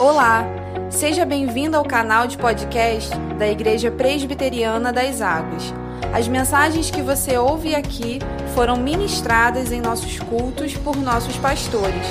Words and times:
Olá, 0.00 0.46
seja 0.88 1.26
bem-vindo 1.26 1.76
ao 1.76 1.84
canal 1.84 2.26
de 2.26 2.38
podcast 2.38 3.10
da 3.38 3.46
Igreja 3.46 3.90
Presbiteriana 3.90 4.90
das 4.90 5.20
Águas. 5.20 5.74
As 6.10 6.26
mensagens 6.26 6.90
que 6.90 7.02
você 7.02 7.36
ouve 7.36 7.74
aqui 7.74 8.18
foram 8.54 8.78
ministradas 8.78 9.70
em 9.70 9.78
nossos 9.82 10.18
cultos 10.18 10.74
por 10.74 10.96
nossos 10.96 11.36
pastores. 11.36 12.06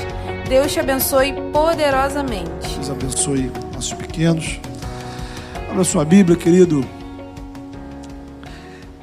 Deus 0.47 0.71
te 0.71 0.79
abençoe 0.79 1.33
poderosamente. 1.51 2.75
Deus 2.75 2.91
abençoe 2.91 3.51
nossos 3.73 3.93
pequenos. 3.93 4.59
Abra 5.71 5.83
sua 5.83 6.05
Bíblia, 6.05 6.37
querido. 6.37 6.87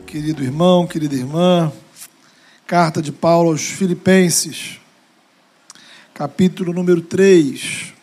Querido 0.06 0.44
irmão, 0.44 0.86
querida 0.86 1.16
irmã. 1.16 1.72
Carta 2.68 3.02
de 3.02 3.10
Paulo 3.10 3.50
aos 3.50 3.62
Filipenses, 3.62 4.78
capítulo 6.14 6.72
número 6.72 7.00
3. 7.00 7.95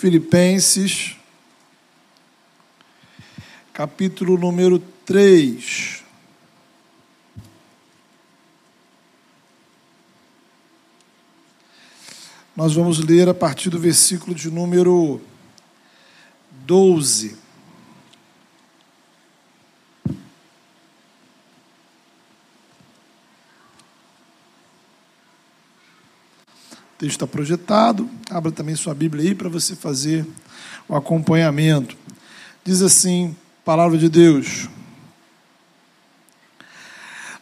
Filipenses, 0.00 1.14
capítulo 3.70 4.38
número 4.38 4.78
3. 5.04 6.02
Nós 12.56 12.72
vamos 12.72 12.98
ler 13.00 13.28
a 13.28 13.34
partir 13.34 13.68
do 13.68 13.78
versículo 13.78 14.34
de 14.34 14.50
número 14.50 15.20
12. 16.64 17.36
Texto 27.00 27.12
está 27.12 27.26
projetado. 27.26 28.10
Abra 28.28 28.52
também 28.52 28.76
sua 28.76 28.94
Bíblia 28.94 29.30
aí 29.30 29.34
para 29.34 29.48
você 29.48 29.74
fazer 29.74 30.26
o 30.86 30.94
acompanhamento. 30.94 31.96
Diz 32.62 32.82
assim, 32.82 33.34
palavra 33.64 33.96
de 33.96 34.06
Deus. 34.06 34.68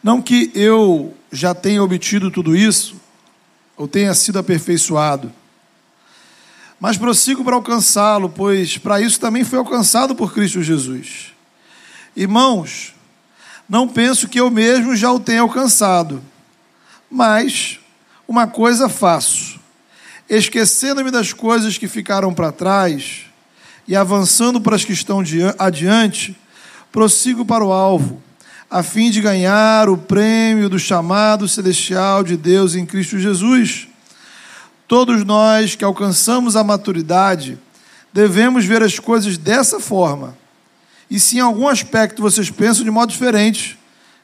Não 0.01 0.21
que 0.21 0.49
eu 0.55 1.13
já 1.29 1.53
tenha 1.53 1.83
obtido 1.83 2.31
tudo 2.31 2.55
isso, 2.55 2.95
ou 3.75 3.85
tenha 3.85 4.13
sido 4.13 4.39
aperfeiçoado, 4.39 5.31
mas 6.79 6.95
prossigo 6.95 7.43
para 7.43 7.55
alcançá-lo, 7.55 8.29
pois 8.29 8.77
para 8.77 9.01
isso 9.01 9.19
também 9.19 9.43
fui 9.43 9.57
alcançado 9.59 10.15
por 10.15 10.33
Cristo 10.33 10.63
Jesus. 10.63 11.33
Irmãos, 12.15 12.95
não 13.67 13.89
penso 13.89 14.29
que 14.29 14.39
eu 14.39 14.49
mesmo 14.49 14.95
já 14.95 15.11
o 15.11 15.19
tenha 15.19 15.41
alcançado, 15.41 16.23
mas 17.11 17.77
uma 18.29 18.45
coisa 18.45 18.87
faço, 18.87 19.59
esquecendo-me 20.29 21.09
das 21.09 21.33
coisas 21.33 21.79
que 21.79 21.87
ficaram 21.87 22.31
para 22.31 22.51
trás 22.51 23.21
e 23.87 23.95
avançando 23.95 24.61
para 24.61 24.75
as 24.75 24.85
que 24.85 24.93
estão 24.93 25.23
adiante, 25.57 26.39
prossigo 26.91 27.43
para 27.43 27.65
o 27.65 27.73
alvo, 27.73 28.21
a 28.69 28.83
fim 28.83 29.09
de 29.09 29.19
ganhar 29.19 29.89
o 29.89 29.97
prêmio 29.97 30.69
do 30.69 30.77
chamado 30.77 31.47
celestial 31.47 32.23
de 32.23 32.37
Deus 32.37 32.75
em 32.75 32.85
Cristo 32.85 33.17
Jesus. 33.17 33.87
Todos 34.87 35.25
nós 35.25 35.73
que 35.73 35.83
alcançamos 35.83 36.55
a 36.55 36.63
maturidade 36.63 37.57
devemos 38.13 38.63
ver 38.63 38.83
as 38.83 38.99
coisas 38.99 39.39
dessa 39.39 39.79
forma. 39.79 40.37
E 41.09 41.19
se 41.19 41.37
em 41.37 41.39
algum 41.39 41.67
aspecto 41.67 42.21
vocês 42.21 42.51
pensam 42.51 42.85
de 42.85 42.91
modo 42.91 43.11
diferente, 43.11 43.75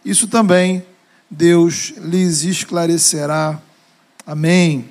isso 0.06 0.28
também 0.28 0.86
Deus 1.28 1.92
lhes 1.98 2.44
esclarecerá 2.44 3.60
Amém. 4.28 4.90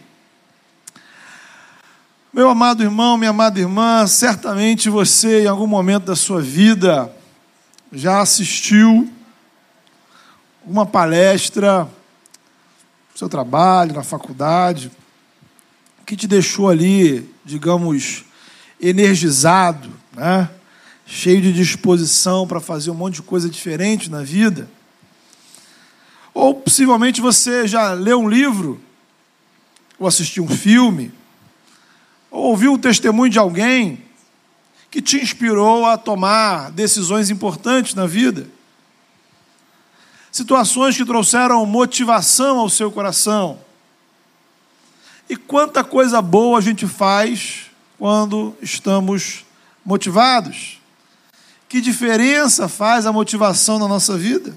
Meu 2.33 2.49
amado 2.49 2.85
irmão, 2.85 3.17
minha 3.17 3.31
amada 3.31 3.59
irmã, 3.59 4.07
certamente 4.07 4.89
você, 4.89 5.43
em 5.43 5.49
algum 5.49 5.67
momento 5.67 6.05
da 6.05 6.15
sua 6.15 6.41
vida, 6.41 7.13
já 7.91 8.21
assistiu 8.21 9.13
uma 10.65 10.87
palestra 10.87 11.83
no 11.83 13.19
seu 13.19 13.29
trabalho, 13.29 13.93
na 13.93 14.05
faculdade, 14.05 14.93
que 16.07 16.15
te 16.15 16.29
deixou 16.29 16.71
ali, 16.71 17.29
digamos, 17.45 18.25
energizado, 18.81 19.91
né? 20.13 20.49
cheio 21.05 21.43
de 21.43 21.53
disposição 21.53 22.47
para 22.47 22.61
fazer 22.61 22.93
um 22.93 22.95
monte 22.95 23.15
de 23.15 23.23
coisa 23.23 23.51
diferente 23.51 24.09
na 24.09 24.23
vida. 24.23 24.71
Ou 26.33 26.55
possivelmente 26.55 27.21
você 27.21 27.67
já 27.67 27.95
leu 27.95 28.21
um 28.21 28.29
livro 28.29 28.81
ou 29.99 30.07
assistiu 30.07 30.45
um 30.45 30.49
filme, 30.49 31.13
ou 32.31 32.45
ouviu 32.45 32.75
o 32.75 32.79
testemunho 32.79 33.31
de 33.31 33.39
alguém 33.39 34.03
que 34.91 35.03
te 35.03 35.17
inspirou 35.17 35.85
a 35.87 35.97
tomar 35.97 36.71
decisões 36.71 37.31
importantes 37.31 37.95
na 37.95 38.07
vida. 38.07 38.49
Situações 40.31 40.97
que 40.97 41.05
trouxeram 41.05 41.65
motivação 41.65 42.59
ao 42.59 42.69
seu 42.69 42.91
coração. 42.91 43.59
E 45.29 45.37
quanta 45.37 45.83
coisa 45.83 46.21
boa 46.21 46.59
a 46.59 46.61
gente 46.61 46.87
faz 46.87 47.71
quando 47.99 48.57
estamos 48.61 49.45
motivados. 49.85 50.81
Que 51.69 51.81
diferença 51.81 52.69
faz 52.69 53.07
a 53.07 53.13
motivação 53.13 53.79
na 53.79 53.89
nossa 53.89 54.17
vida? 54.17 54.57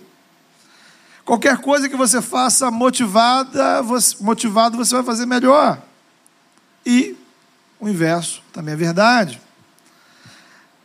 Qualquer 1.28 1.58
coisa 1.58 1.90
que 1.90 1.96
você 1.98 2.22
faça 2.22 2.72
motivada, 2.72 3.82
você, 3.82 4.16
motivado, 4.22 4.78
você 4.78 4.96
vai 4.96 5.04
fazer 5.04 5.26
melhor. 5.26 5.78
E 6.86 7.18
o 7.82 7.90
inverso 7.90 8.42
também 8.54 8.74
é 8.74 8.78
verdade. 8.78 9.42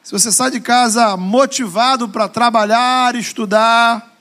Se 0.02 0.10
você 0.10 0.32
sai 0.32 0.50
de 0.50 0.58
casa 0.58 1.16
motivado 1.16 2.08
para 2.08 2.28
trabalhar, 2.28 3.14
estudar, 3.14 4.12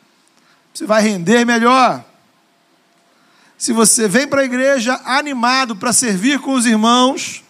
você 0.72 0.86
vai 0.86 1.02
render 1.02 1.44
melhor. 1.44 2.06
Se 3.58 3.74
você 3.74 4.08
vem 4.08 4.28
para 4.28 4.42
a 4.42 4.46
igreja 4.46 5.02
animado 5.04 5.76
para 5.76 5.92
servir 5.92 6.40
com 6.40 6.54
os 6.54 6.68
irmãos, 6.68 7.44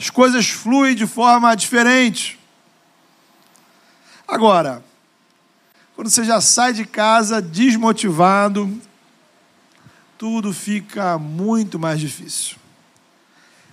as 0.00 0.08
coisas 0.08 0.48
fluem 0.48 0.96
de 0.96 1.06
forma 1.06 1.54
diferente. 1.54 2.40
Agora, 4.26 4.82
quando 5.98 6.10
você 6.10 6.22
já 6.22 6.40
sai 6.40 6.72
de 6.72 6.84
casa 6.84 7.42
desmotivado, 7.42 8.72
tudo 10.16 10.52
fica 10.52 11.18
muito 11.18 11.76
mais 11.76 11.98
difícil. 11.98 12.56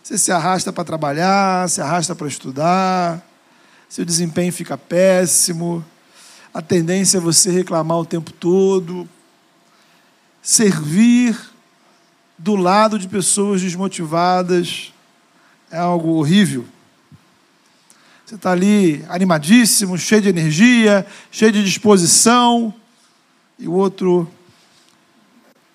Você 0.01 0.17
se 0.17 0.31
arrasta 0.31 0.73
para 0.73 0.83
trabalhar, 0.83 1.69
se 1.69 1.81
arrasta 1.81 2.15
para 2.15 2.27
estudar, 2.27 3.23
seu 3.87 4.03
desempenho 4.03 4.51
fica 4.51 4.75
péssimo, 4.75 5.85
a 6.51 6.63
tendência 6.63 7.19
é 7.19 7.21
você 7.21 7.51
reclamar 7.51 7.99
o 7.99 8.05
tempo 8.07 8.33
todo, 8.33 9.07
servir 10.41 11.39
do 12.39 12.55
lado 12.55 12.97
de 12.97 13.07
pessoas 13.07 13.61
desmotivadas 13.61 14.91
é 15.69 15.77
algo 15.77 16.15
horrível. 16.15 16.65
Você 18.25 18.33
está 18.33 18.53
ali 18.53 19.05
animadíssimo, 19.07 19.99
cheio 19.99 20.19
de 20.19 20.29
energia, 20.29 21.05
cheio 21.29 21.51
de 21.51 21.63
disposição, 21.63 22.73
e 23.59 23.67
o 23.67 23.73
outro 23.73 24.27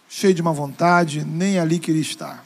cheio 0.09 0.35
de 0.35 0.43
má 0.43 0.51
vontade, 0.51 1.25
nem 1.25 1.61
ali 1.61 1.79
queria 1.79 2.01
estar. 2.01 2.45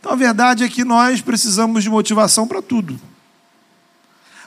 Então 0.00 0.10
a 0.10 0.16
verdade 0.16 0.64
é 0.64 0.68
que 0.68 0.84
nós 0.84 1.20
precisamos 1.20 1.84
de 1.84 1.88
motivação 1.88 2.44
para 2.48 2.60
tudo. 2.60 3.00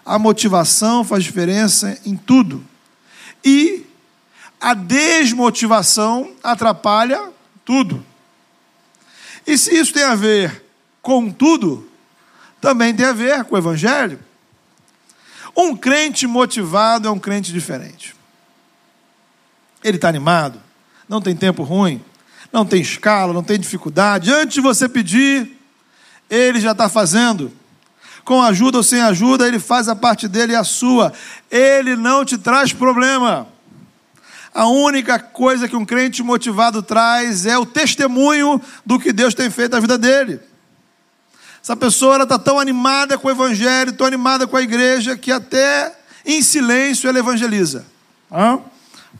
A 0.05 0.19
motivação 0.19 1.05
faz 1.05 1.23
diferença 1.23 1.97
em 2.05 2.17
tudo. 2.17 2.61
E 3.41 3.85
a 4.59 4.73
desmotivação 4.73 6.33
atrapalha 6.43 7.31
tudo. 7.63 8.05
E 9.47 9.57
se 9.57 9.73
isso 9.73 9.93
tem 9.93 10.03
a 10.03 10.15
ver 10.15 10.65
com 11.01 11.31
tudo, 11.31 11.89
também 12.61 12.93
tem 12.93 13.05
a 13.05 13.13
ver 13.13 13.43
com 13.43 13.55
o 13.55 13.57
Evangelho. 13.57 14.19
Um 15.55 15.75
crente 15.75 16.27
motivado 16.27 17.07
é 17.07 17.11
um 17.11 17.19
crente 17.19 17.51
diferente. 17.51 18.15
Ele 19.83 19.97
está 19.97 20.09
animado, 20.09 20.61
não 21.07 21.21
tem 21.21 21.35
tempo 21.35 21.63
ruim, 21.63 22.03
não 22.51 22.65
tem 22.65 22.81
escala, 22.81 23.33
não 23.33 23.43
tem 23.43 23.59
dificuldade. 23.59 24.31
Antes 24.31 24.55
de 24.55 24.61
você 24.61 24.87
pedir, 24.89 25.57
ele 26.29 26.59
já 26.59 26.71
está 26.71 26.89
fazendo. 26.89 27.51
Com 28.23 28.41
ajuda 28.41 28.77
ou 28.77 28.83
sem 28.83 29.01
ajuda, 29.01 29.47
ele 29.47 29.59
faz 29.59 29.87
a 29.87 29.95
parte 29.95 30.27
dele 30.27 30.53
e 30.53 30.55
a 30.55 30.63
sua. 30.63 31.13
Ele 31.49 31.95
não 31.95 32.23
te 32.23 32.37
traz 32.37 32.71
problema. 32.73 33.47
A 34.53 34.67
única 34.67 35.17
coisa 35.19 35.67
que 35.67 35.75
um 35.75 35.85
crente 35.85 36.21
motivado 36.21 36.81
traz 36.81 37.45
é 37.45 37.57
o 37.57 37.65
testemunho 37.65 38.61
do 38.85 38.99
que 38.99 39.13
Deus 39.13 39.33
tem 39.33 39.49
feito 39.49 39.71
na 39.71 39.79
vida 39.79 39.97
dele. 39.97 40.39
Essa 41.69 41.77
pessoa 41.77 42.23
está 42.23 42.39
tão 42.39 42.59
animada 42.59 43.15
com 43.15 43.27
o 43.27 43.31
Evangelho, 43.31 43.93
tão 43.93 44.07
animada 44.07 44.47
com 44.47 44.57
a 44.57 44.61
igreja, 44.63 45.15
que 45.15 45.31
até 45.31 45.95
em 46.25 46.41
silêncio 46.41 47.07
ela 47.07 47.19
evangeliza. 47.19 47.85
Hã? 48.31 48.59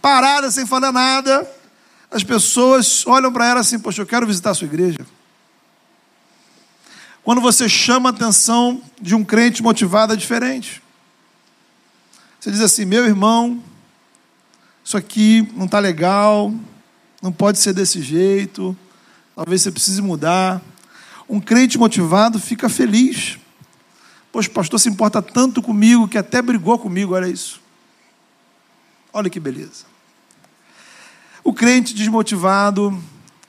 Parada, 0.01 0.50
sem 0.50 0.66
falar 0.66 0.92
nada, 0.92 1.48
as 2.10 2.24
pessoas 2.24 3.06
olham 3.06 3.31
para 3.31 3.46
ela 3.46 3.60
assim: 3.60 3.78
Poxa, 3.78 4.01
eu 4.01 4.06
quero 4.07 4.25
visitar 4.25 4.50
a 4.50 4.54
sua 4.56 4.66
igreja. 4.66 4.98
Quando 7.24 7.40
você 7.40 7.69
chama 7.69 8.10
a 8.10 8.13
atenção 8.13 8.81
de 9.00 9.13
um 9.13 9.24
crente 9.24 9.62
motivado, 9.62 10.13
é 10.13 10.16
diferente. 10.16 10.81
Você 12.40 12.50
diz 12.50 12.62
assim: 12.62 12.84
Meu 12.84 13.06
irmão, 13.06 13.63
isso 14.84 14.98
aqui 14.98 15.48
não 15.56 15.66
está 15.66 15.78
legal, 15.78 16.51
não 17.22 17.31
pode 17.31 17.60
ser 17.60 17.74
desse 17.74 18.01
jeito, 18.01 18.75
talvez 19.36 19.62
você 19.62 19.72
precise 19.72 20.01
mudar. 20.01 20.60
Um 21.29 21.39
crente 21.39 21.77
motivado 21.77 22.39
fica 22.39 22.67
feliz. 22.67 23.37
Poxa, 24.31 24.49
o 24.49 24.51
pastor 24.51 24.79
se 24.79 24.89
importa 24.89 25.21
tanto 25.21 25.61
comigo 25.61 26.07
que 26.07 26.17
até 26.17 26.41
brigou 26.41 26.77
comigo, 26.79 27.13
olha 27.13 27.27
isso. 27.27 27.61
Olha 29.13 29.29
que 29.29 29.39
beleza. 29.39 29.85
O 31.43 31.53
crente 31.53 31.93
desmotivado 31.93 32.99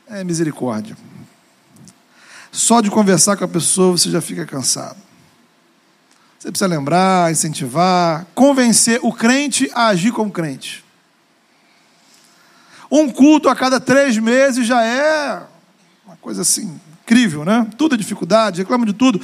é 0.07 0.23
misericórdia. 0.23 0.97
Só 2.53 2.81
de 2.81 2.91
conversar 2.91 3.37
com 3.37 3.45
a 3.45 3.49
pessoa 3.49 3.93
você 3.93 4.11
já 4.11 4.21
fica 4.21 4.45
cansado. 4.45 4.99
Você 6.39 6.51
precisa 6.51 6.67
lembrar, 6.67 7.31
incentivar, 7.31 8.27
convencer 8.35 8.99
o 9.03 9.13
crente 9.13 9.71
a 9.75 9.89
agir 9.89 10.13
como 10.13 10.31
crente. 10.31 10.85
Um 12.91 13.11
culto 13.11 13.49
a 13.49 13.55
cada 13.55 13.79
três 13.79 14.19
meses 14.19 14.67
já 14.67 14.83
é 14.83 15.43
uma 16.05 16.17
coisa 16.17 16.43
assim, 16.43 16.81
incrível, 17.11 17.45
né? 17.45 17.67
Tudo 17.77 17.97
é 17.97 17.99
dificuldade, 17.99 18.61
reclama 18.61 18.87
de 18.87 18.93
tudo. 18.93 19.21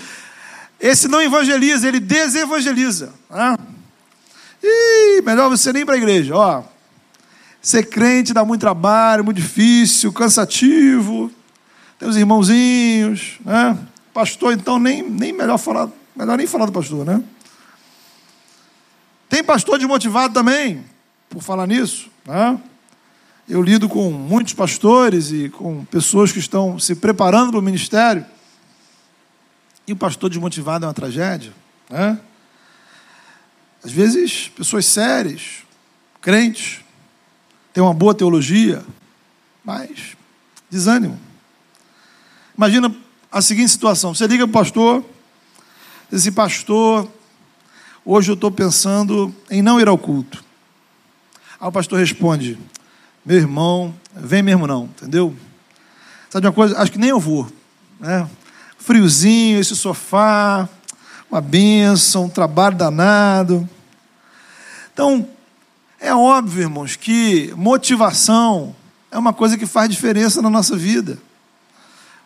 Esse 0.81 1.07
não 1.07 1.23
evangeliza, 1.23 1.87
ele 1.87 2.01
desevangeliza. 2.01 3.15
Né? 3.31 3.57
E 4.61 5.23
melhor 5.23 5.49
você 5.49 5.73
nem 5.73 5.87
para 5.87 5.95
a 5.95 5.99
igreja. 5.99 6.35
Ó, 6.35 6.65
ser 7.63 7.85
crente 7.85 8.35
dá 8.35 8.45
muito 8.45 8.61
trabalho, 8.61 9.25
muito 9.25 9.37
difícil, 9.37 10.13
cansativo. 10.13 11.31
Tem 11.97 12.09
os 12.09 12.17
irmãozinhos, 12.17 13.39
né? 13.45 13.79
Pastor, 14.13 14.53
então, 14.53 14.79
nem, 14.79 15.03
nem 15.03 15.33
melhor 15.33 15.57
falar, 15.57 15.89
melhor 16.15 16.37
nem 16.37 16.47
falar 16.47 16.67
do 16.67 16.73
pastor, 16.73 17.07
né? 17.07 17.23
Tem 19.29 19.45
pastor 19.45 19.79
desmotivado 19.79 20.35
também, 20.35 20.85
por 21.29 21.43
falar 21.43 21.67
nisso, 21.67 22.11
né? 22.27 22.59
Eu 23.49 23.63
lido 23.63 23.89
com 23.89 24.11
muitos 24.11 24.55
pastores 24.55 25.31
e 25.31 25.49
com 25.49 25.85
pessoas 25.85 26.33
que 26.33 26.39
estão 26.41 26.81
se 26.81 26.97
preparando 26.97 27.51
para 27.51 27.61
o 27.61 27.63
ministério. 27.63 28.27
E 29.87 29.93
o 29.93 29.97
pastor 29.97 30.29
desmotivado 30.29 30.85
é 30.85 30.89
uma 30.89 30.95
tragédia, 30.95 31.53
né? 31.89 32.19
Às 33.85 33.93
vezes, 33.93 34.49
pessoas 34.49 34.85
sérias, 34.85 35.63
crentes, 36.21 36.81
têm 37.73 37.81
uma 37.81 37.95
boa 37.95 38.13
teologia, 38.13 38.85
mas 39.65 40.17
desânimo. 40.69 41.17
Imagina 42.59 42.93
a 43.31 43.41
seguinte 43.41 43.71
situação: 43.71 44.13
você 44.13 44.27
liga 44.27 44.49
para 44.49 44.61
o 44.61 44.65
pastor, 44.65 45.05
diz 46.11 46.23
assim, 46.23 46.33
pastor, 46.33 47.09
hoje 48.05 48.33
eu 48.33 48.35
estou 48.35 48.51
pensando 48.51 49.33
em 49.49 49.63
não 49.63 49.81
ir 49.81 49.87
ao 49.87 49.97
culto. 49.97 50.45
Aí 51.61 51.69
o 51.69 51.73
pastor 51.73 52.01
responde: 52.01 52.59
meu 53.27 53.39
irmão, 53.39 53.93
vem 54.15 54.41
mesmo 54.41 54.69
não, 54.69 54.85
entendeu? 54.85 55.35
Sabe 56.31 56.47
uma 56.47 56.53
coisa? 56.53 56.79
Acho 56.79 56.93
que 56.93 56.99
nem 56.99 57.11
eu 57.11 57.19
vou. 57.19 57.51
Né? 57.99 58.25
Friozinho, 58.79 59.59
esse 59.59 59.75
sofá, 59.75 60.69
uma 61.29 61.41
bênção, 61.41 62.27
um 62.27 62.29
trabalho 62.29 62.77
danado. 62.77 63.69
Então, 64.93 65.29
é 65.99 66.15
óbvio, 66.15 66.63
irmãos, 66.63 66.95
que 66.95 67.53
motivação 67.57 68.77
é 69.11 69.19
uma 69.19 69.33
coisa 69.33 69.59
que 69.59 69.67
faz 69.67 69.91
diferença 69.91 70.41
na 70.41 70.49
nossa 70.49 70.77
vida. 70.77 71.19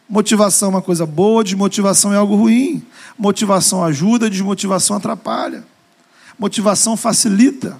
Motivação 0.06 0.68
é 0.68 0.70
uma 0.72 0.82
coisa 0.82 1.06
boa, 1.06 1.42
desmotivação 1.42 2.12
é 2.12 2.16
algo 2.18 2.36
ruim. 2.36 2.84
Motivação 3.16 3.82
ajuda, 3.82 4.28
desmotivação 4.28 4.98
atrapalha. 4.98 5.64
Motivação 6.38 6.94
facilita. 6.94 7.78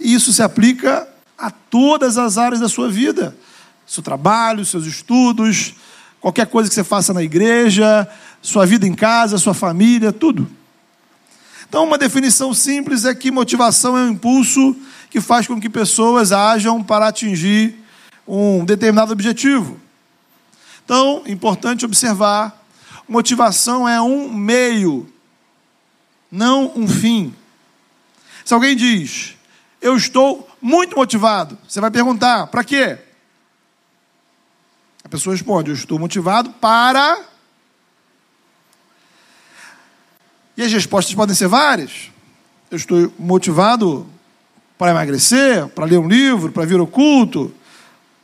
E 0.00 0.14
isso 0.14 0.32
se 0.32 0.42
aplica 0.42 1.12
a 1.46 1.50
todas 1.50 2.16
as 2.16 2.38
áreas 2.38 2.60
da 2.60 2.68
sua 2.68 2.88
vida. 2.88 3.36
Seu 3.86 4.02
trabalho, 4.02 4.64
seus 4.64 4.86
estudos, 4.86 5.74
qualquer 6.20 6.46
coisa 6.46 6.70
que 6.70 6.74
você 6.74 6.82
faça 6.82 7.12
na 7.12 7.22
igreja, 7.22 8.08
sua 8.40 8.64
vida 8.64 8.86
em 8.86 8.94
casa, 8.94 9.36
sua 9.36 9.52
família, 9.52 10.10
tudo. 10.10 10.50
Então, 11.68 11.84
uma 11.84 11.98
definição 11.98 12.54
simples 12.54 13.04
é 13.04 13.14
que 13.14 13.30
motivação 13.30 13.98
é 13.98 14.02
um 14.02 14.10
impulso 14.10 14.74
que 15.10 15.20
faz 15.20 15.46
com 15.46 15.60
que 15.60 15.68
pessoas 15.68 16.32
ajam 16.32 16.82
para 16.82 17.08
atingir 17.08 17.74
um 18.26 18.64
determinado 18.64 19.12
objetivo. 19.12 19.78
Então, 20.82 21.22
importante 21.26 21.84
observar: 21.84 22.64
motivação 23.06 23.86
é 23.86 24.00
um 24.00 24.32
meio, 24.32 25.06
não 26.30 26.72
um 26.74 26.88
fim. 26.88 27.34
Se 28.44 28.54
alguém 28.54 28.74
diz, 28.74 29.36
eu 29.80 29.96
estou 29.96 30.48
muito 30.64 30.96
motivado, 30.96 31.58
você 31.68 31.78
vai 31.78 31.90
perguntar, 31.90 32.46
para 32.46 32.64
quê? 32.64 32.96
A 35.04 35.08
pessoa 35.10 35.34
responde, 35.34 35.70
eu 35.70 35.74
estou 35.74 35.98
motivado 35.98 36.48
para. 36.52 37.22
E 40.56 40.62
as 40.62 40.72
respostas 40.72 41.14
podem 41.14 41.36
ser 41.36 41.48
várias. 41.48 42.10
Eu 42.70 42.78
estou 42.78 43.12
motivado 43.18 44.06
para 44.78 44.92
emagrecer, 44.92 45.68
para 45.68 45.84
ler 45.84 45.98
um 45.98 46.08
livro, 46.08 46.50
para 46.50 46.64
vir 46.64 46.80
ao 46.80 46.86
culto, 46.86 47.54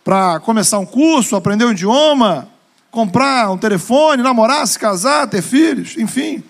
para 0.02 0.40
começar 0.40 0.78
um 0.78 0.86
curso, 0.86 1.36
aprender 1.36 1.66
um 1.66 1.72
idioma, 1.72 2.48
comprar 2.90 3.50
um 3.50 3.58
telefone, 3.58 4.22
namorar, 4.22 4.66
se 4.66 4.78
casar, 4.78 5.28
ter 5.28 5.42
filhos, 5.42 5.94
enfim. 5.98 6.42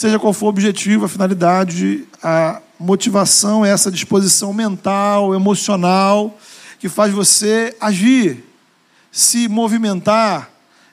Seja 0.00 0.18
qual 0.18 0.32
for 0.32 0.46
o 0.46 0.48
objetivo, 0.48 1.04
a 1.04 1.08
finalidade, 1.10 2.08
a 2.22 2.62
motivação 2.78 3.66
é 3.66 3.70
essa 3.70 3.90
disposição 3.90 4.50
mental, 4.50 5.34
emocional, 5.34 6.38
que 6.78 6.88
faz 6.88 7.12
você 7.12 7.76
agir, 7.78 8.42
se 9.12 9.46
movimentar 9.46 10.48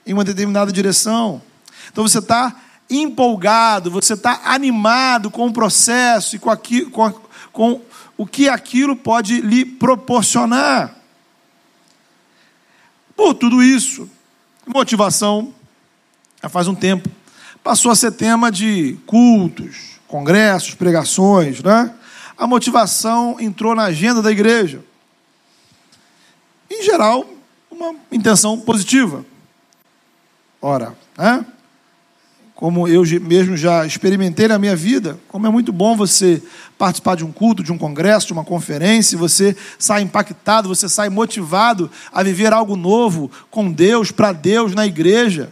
em 0.06 0.12
uma 0.12 0.26
determinada 0.26 0.74
direção. 0.74 1.42
Então 1.90 2.06
você 2.06 2.20
está 2.20 2.54
empolgado, 2.90 3.90
você 3.90 4.14
está 4.14 4.42
animado 4.44 5.32
com 5.32 5.48
o 5.48 5.54
processo 5.54 6.36
e 6.36 6.40
com, 6.40 6.52
com, 6.92 7.14
com 7.54 7.82
o 8.18 8.28
que 8.28 8.50
aquilo 8.50 8.94
pode 8.94 9.40
lhe 9.40 9.64
proporcionar. 9.64 10.94
Por 13.16 13.36
tudo 13.36 13.64
isso, 13.64 14.10
motivação, 14.66 15.54
já 16.44 16.50
faz 16.50 16.68
um 16.68 16.76
tempo, 16.76 17.10
passou 17.68 17.92
a 17.92 17.96
ser 17.98 18.14
tema 18.14 18.50
de 18.50 18.98
cultos, 19.06 20.00
congressos, 20.08 20.74
pregações, 20.74 21.62
né? 21.62 21.94
A 22.38 22.48
motivação 22.48 23.36
entrou 23.42 23.76
na 23.76 23.84
agenda 23.84 24.22
da 24.22 24.32
igreja. 24.32 24.80
Em 26.72 26.82
geral, 26.82 27.26
uma 27.70 27.94
intenção 28.10 28.58
positiva. 28.58 29.26
Ora, 30.62 30.96
né? 31.18 31.46
como 32.56 32.88
eu 32.88 33.04
mesmo 33.20 33.58
já 33.58 33.86
experimentei 33.86 34.48
na 34.48 34.58
minha 34.58 34.76
vida, 34.76 35.20
como 35.28 35.46
é 35.46 35.50
muito 35.50 35.74
bom 35.74 35.94
você 35.94 36.42
participar 36.78 37.16
de 37.16 37.26
um 37.26 37.34
culto, 37.34 37.62
de 37.62 37.74
um 37.74 37.78
congresso, 37.78 38.28
de 38.28 38.34
uma 38.34 38.46
conferência, 38.46 39.18
você 39.18 39.54
sai 39.78 40.04
impactado, 40.04 40.70
você 40.70 40.88
sai 40.88 41.10
motivado 41.10 41.92
a 42.14 42.24
viver 42.24 42.54
algo 42.54 42.78
novo 42.78 43.30
com 43.52 43.70
Deus, 43.70 44.10
para 44.10 44.32
Deus, 44.32 44.74
na 44.74 44.88
igreja. 44.88 45.52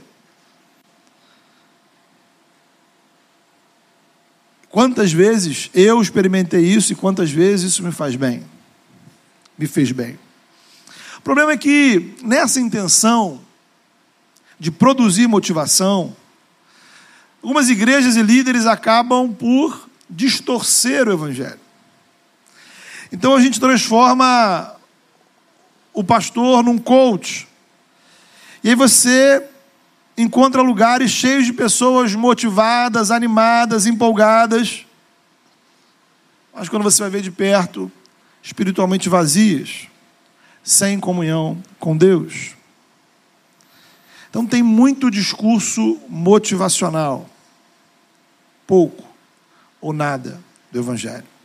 Quantas 4.76 5.14
vezes 5.14 5.70
eu 5.74 6.02
experimentei 6.02 6.60
isso 6.66 6.92
e 6.92 6.98
quantas 6.98 7.32
vezes 7.32 7.72
isso 7.72 7.82
me 7.82 7.94
faz 7.94 8.18
bem? 8.18 8.44
Me 9.58 9.68
fez 9.68 9.90
bem. 9.94 10.20
O 11.18 11.22
problema 11.22 11.54
é 11.54 11.58
que 11.58 12.14
nessa 12.22 12.60
intenção 12.60 13.40
de 14.60 14.72
produzir 14.72 15.28
motivação, 15.28 16.14
Algumas 17.42 17.70
igrejas 17.70 18.16
e 18.16 18.24
líderes 18.24 18.66
acabam 18.66 19.32
por 19.32 19.88
distorcer 20.10 21.08
o 21.08 21.14
evangelho. 21.14 21.60
Então 23.12 23.36
a 23.36 23.40
gente 23.40 23.60
transforma 23.60 24.76
o 25.94 26.04
pastor 26.04 26.64
num 26.64 26.80
coach. 26.80 27.48
E 28.64 28.70
aí 28.70 28.76
você 28.76 29.48
encontra 30.18 30.62
lugares 30.62 31.12
cheios 31.12 31.46
de 31.46 31.54
pessoas 31.54 32.14
motivadas, 32.16 33.12
animadas, 33.12 33.86
empolgadas, 33.86 34.86
mas 36.54 36.70
quando 36.70 36.84
você 36.84 37.02
vai 37.02 37.10
ver 37.10 37.22
de 37.22 37.32
perto, 37.32 37.92
espiritualmente 38.42 39.10
vazias, 39.10 39.88
sem 40.64 41.00
comunhão 41.00 41.62
com 41.80 41.98
Deus. 41.98 42.56
Então 44.30 44.46
tem 44.46 44.64
muito 44.64 45.12
discurso 45.12 46.00
motivacional 46.08 47.30
pouco 48.66 49.04
ou 49.82 49.92
nada 49.94 50.40
do 50.72 50.80
Evangelho. 50.80 51.36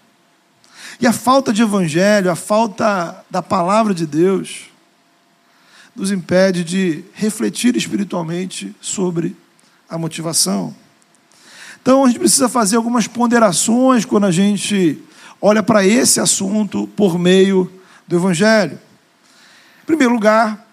E 1.01 1.07
a 1.07 1.13
falta 1.13 1.53
de 1.53 1.63
evangelho, 1.63 2.31
a 2.31 2.37
falta 2.37 3.25
da 3.31 3.43
palavra 3.43 3.95
de 3.95 4.07
Deus, 4.07 4.70
nos 5.95 6.11
impede 6.11 6.65
de 6.65 7.05
refletir 7.13 7.77
espiritualmente 7.77 8.75
sobre 8.81 9.37
a 9.89 9.99
motivação. 9.99 10.75
Então 11.83 12.05
a 12.05 12.09
gente 12.09 12.19
precisa 12.19 12.49
fazer 12.49 12.77
algumas 12.77 13.07
ponderações 13.07 14.05
quando 14.05 14.27
a 14.27 14.31
gente 14.31 15.03
olha 15.41 15.63
para 15.63 15.85
esse 15.85 16.21
assunto 16.21 16.87
por 16.89 17.19
meio 17.19 17.71
do 18.07 18.17
Evangelho. 18.17 18.79
Em 19.83 19.87
primeiro 19.87 20.13
lugar, 20.13 20.67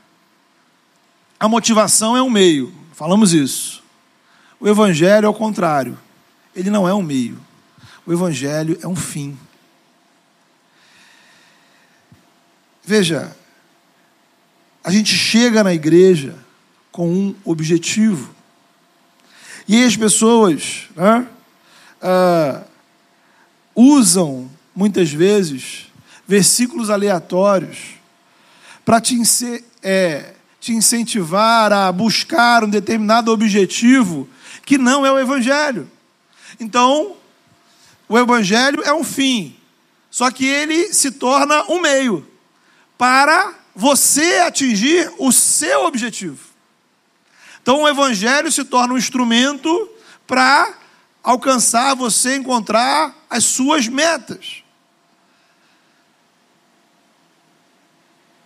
a 1.40 1.48
motivação 1.48 2.18
é 2.18 2.22
um 2.22 2.30
meio, 2.30 2.74
falamos 2.94 3.34
isso. 3.34 3.84
O 4.60 4.68
Evangelho 4.68 5.26
é 5.26 5.30
o 5.30 5.34
contrário, 5.34 5.98
ele 6.56 6.70
não 6.70 6.88
é 6.88 6.94
um 6.94 7.02
meio, 7.02 7.40
o 8.06 8.12
Evangelho 8.12 8.78
é 8.82 8.88
um 8.88 8.96
fim. 8.96 9.38
Veja, 12.84 13.36
a 14.88 14.90
gente 14.90 15.14
chega 15.14 15.66
na 15.66 15.74
igreja 15.74 16.34
com 16.94 17.10
um 17.10 17.36
objetivo. 17.44 18.34
E 19.68 19.84
as 19.84 19.98
pessoas 19.98 20.88
né, 20.96 21.28
uh, 22.02 22.64
usam, 23.76 24.50
muitas 24.74 25.12
vezes, 25.12 25.88
versículos 26.26 26.90
aleatórios 26.90 27.96
para 28.86 29.02
te, 29.02 29.22
é, 29.84 30.34
te 30.58 30.72
incentivar 30.72 31.74
a 31.74 31.92
buscar 31.92 32.64
um 32.64 32.70
determinado 32.70 33.30
objetivo 33.30 34.26
que 34.66 34.78
não 34.78 35.06
é 35.06 35.12
o 35.12 35.20
Evangelho. 35.20 35.92
Então, 36.62 37.18
o 38.08 38.18
Evangelho 38.18 38.82
é 38.86 38.94
um 38.94 39.04
fim, 39.04 39.54
só 40.10 40.32
que 40.32 40.46
ele 40.46 40.94
se 40.94 41.12
torna 41.12 41.70
um 41.70 41.82
meio 41.82 42.26
para 42.98 43.54
você 43.80 44.40
atingir 44.40 45.14
o 45.20 45.32
seu 45.32 45.86
objetivo. 45.86 46.40
Então 47.62 47.84
o 47.84 47.88
evangelho 47.88 48.52
se 48.52 48.64
torna 48.64 48.96
um 48.96 48.98
instrumento 48.98 49.70
para 50.26 50.74
alcançar 51.22 51.96
você 51.96 52.36
encontrar 52.36 53.16
as 53.30 53.44
suas 53.44 53.88
metas. 53.88 54.64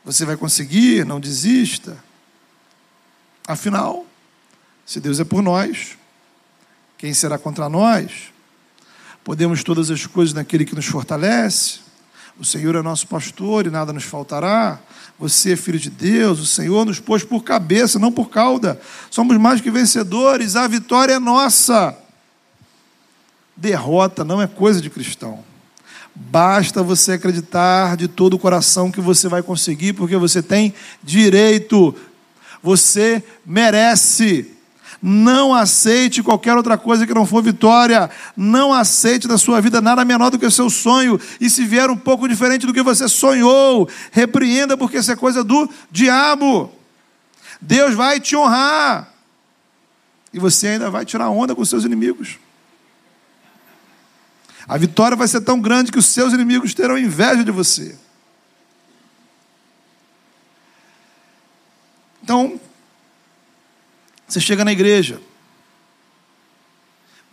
Você 0.04 0.26
vai 0.26 0.36
conseguir, 0.36 1.06
não 1.06 1.18
desista. 1.18 1.98
Afinal, 3.48 4.06
se 4.86 5.00
Deus 5.00 5.18
é 5.18 5.24
por 5.24 5.42
nós, 5.42 5.98
quem 6.98 7.14
será 7.14 7.38
contra 7.38 7.70
nós? 7.70 8.34
Podemos 9.24 9.64
todas 9.64 9.90
as 9.90 10.06
coisas 10.06 10.34
naquele 10.34 10.66
que 10.66 10.76
nos 10.76 10.88
fortalece. 10.88 11.80
O 12.38 12.44
Senhor 12.44 12.76
é 12.76 12.82
nosso 12.82 13.08
pastor 13.08 13.68
e 13.68 13.70
nada 13.70 13.94
nos 13.94 14.04
faltará. 14.04 14.80
Você 15.22 15.54
é 15.54 15.56
filho 15.56 15.78
de 15.78 15.92
Deus, 15.92 16.40
o 16.40 16.48
Senhor 16.48 16.84
nos 16.84 17.00
pôs 17.00 17.24
por 17.24 17.44
cabeça, 17.44 18.00
não 18.00 18.12
por 18.12 18.32
cauda. 18.32 18.82
Somos 19.12 19.38
mais 19.38 19.62
que 19.62 19.70
vencedores, 19.70 20.56
a 20.56 20.68
vitória 20.68 21.14
é 21.14 21.20
nossa. 21.20 21.96
Derrota 23.56 24.26
não 24.26 24.42
é 24.42 24.48
coisa 24.48 24.82
de 24.82 24.90
cristão. 24.90 25.44
Basta 26.16 26.82
você 26.82 27.12
acreditar 27.12 27.96
de 27.98 28.08
todo 28.08 28.34
o 28.34 28.40
coração 28.40 28.90
que 28.90 29.00
você 29.00 29.28
vai 29.28 29.44
conseguir, 29.44 29.94
porque 29.94 30.18
você 30.18 30.42
tem 30.42 30.74
direito, 31.04 31.96
você 32.64 33.24
merece. 33.46 34.51
Não 35.02 35.54
aceite 35.54 36.22
qualquer 36.22 36.56
outra 36.56 36.78
coisa 36.78 37.08
que 37.08 37.14
não 37.14 37.26
for 37.26 37.42
vitória. 37.42 38.10
Não 38.38 38.72
aceite 38.72 39.28
na 39.28 39.38
sua 39.38 39.60
vida 39.60 39.82
nada 39.82 40.06
menor 40.06 40.30
do 40.30 40.38
que 40.38 40.46
o 40.46 40.52
seu 40.52 40.70
sonho. 40.70 41.20
E 41.40 41.50
se 41.50 41.66
vier 41.66 41.90
um 41.90 41.98
pouco 41.98 42.28
diferente 42.28 42.68
do 42.68 42.74
que 42.74 42.84
você 42.84 43.10
sonhou, 43.10 43.90
repreenda, 44.12 44.78
porque 44.78 44.98
isso 44.98 45.12
é 45.12 45.16
coisa 45.16 45.44
do 45.44 45.68
diabo. 45.90 46.72
Deus 47.60 47.96
vai 47.96 48.20
te 48.20 48.36
honrar. 48.36 49.12
E 50.32 50.40
você 50.40 50.68
ainda 50.68 50.90
vai 50.90 51.04
tirar 51.04 51.30
onda 51.30 51.56
com 51.56 51.66
seus 51.66 51.84
inimigos. 51.84 52.38
A 54.68 54.78
vitória 54.78 55.18
vai 55.18 55.28
ser 55.28 55.42
tão 55.42 55.60
grande 55.60 55.92
que 55.92 56.00
os 56.00 56.06
seus 56.06 56.32
inimigos 56.32 56.74
terão 56.74 56.98
inveja 56.98 57.44
de 57.44 57.52
você. 57.52 57.98
Então, 62.24 62.60
você 64.32 64.40
chega 64.40 64.64
na 64.64 64.72
igreja, 64.72 65.22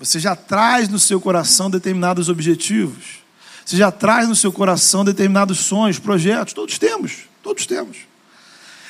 você 0.00 0.18
já 0.18 0.34
traz 0.34 0.88
no 0.88 0.98
seu 0.98 1.20
coração 1.20 1.70
determinados 1.70 2.28
objetivos, 2.28 3.20
você 3.64 3.76
já 3.76 3.92
traz 3.92 4.28
no 4.28 4.34
seu 4.34 4.52
coração 4.52 5.04
determinados 5.04 5.60
sonhos, 5.60 6.00
projetos, 6.00 6.52
todos 6.52 6.76
temos, 6.76 7.28
todos 7.40 7.66
temos. 7.66 7.98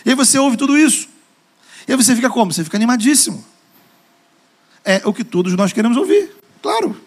E 0.06 0.10
aí 0.10 0.14
você 0.14 0.38
ouve 0.38 0.56
tudo 0.56 0.78
isso, 0.78 1.06
e 1.86 1.92
aí 1.92 1.96
você 1.98 2.16
fica 2.16 2.30
como? 2.30 2.50
Você 2.50 2.64
fica 2.64 2.78
animadíssimo. 2.78 3.44
É 4.82 5.02
o 5.04 5.12
que 5.12 5.22
todos 5.22 5.52
nós 5.54 5.70
queremos 5.70 5.98
ouvir, 5.98 6.34
claro. 6.62 6.98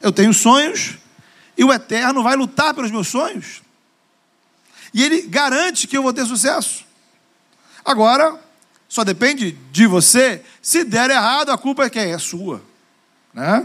Eu 0.00 0.10
tenho 0.10 0.32
sonhos, 0.32 0.96
e 1.54 1.62
o 1.62 1.70
Eterno 1.70 2.22
vai 2.22 2.34
lutar 2.34 2.72
pelos 2.72 2.90
meus 2.90 3.08
sonhos, 3.08 3.60
e 4.94 5.04
Ele 5.04 5.20
garante 5.22 5.86
que 5.86 5.98
eu 5.98 6.02
vou 6.02 6.14
ter 6.14 6.24
sucesso. 6.24 6.82
Agora, 7.84 8.40
só 8.90 9.04
depende 9.04 9.52
de 9.70 9.86
você. 9.86 10.42
Se 10.60 10.82
der 10.82 11.10
errado, 11.10 11.50
a 11.50 11.56
culpa 11.56 11.84
é 11.84 11.88
quem? 11.88 12.12
É 12.12 12.18
sua. 12.18 12.60
Né? 13.32 13.64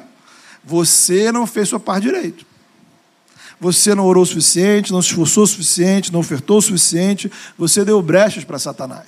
Você 0.63 1.31
não 1.31 1.47
fez 1.47 1.67
sua 1.67 1.79
parte 1.79 2.03
direito. 2.03 2.45
Você 3.59 3.95
não 3.95 4.05
orou 4.05 4.21
o 4.21 4.25
suficiente, 4.25 4.93
não 4.93 5.01
se 5.01 5.09
esforçou 5.09 5.45
o 5.45 5.47
suficiente, 5.47 6.13
não 6.13 6.19
ofertou 6.19 6.59
o 6.59 6.61
suficiente, 6.61 7.31
você 7.57 7.83
deu 7.83 7.99
brechas 8.03 8.43
para 8.43 8.59
Satanás. 8.59 9.07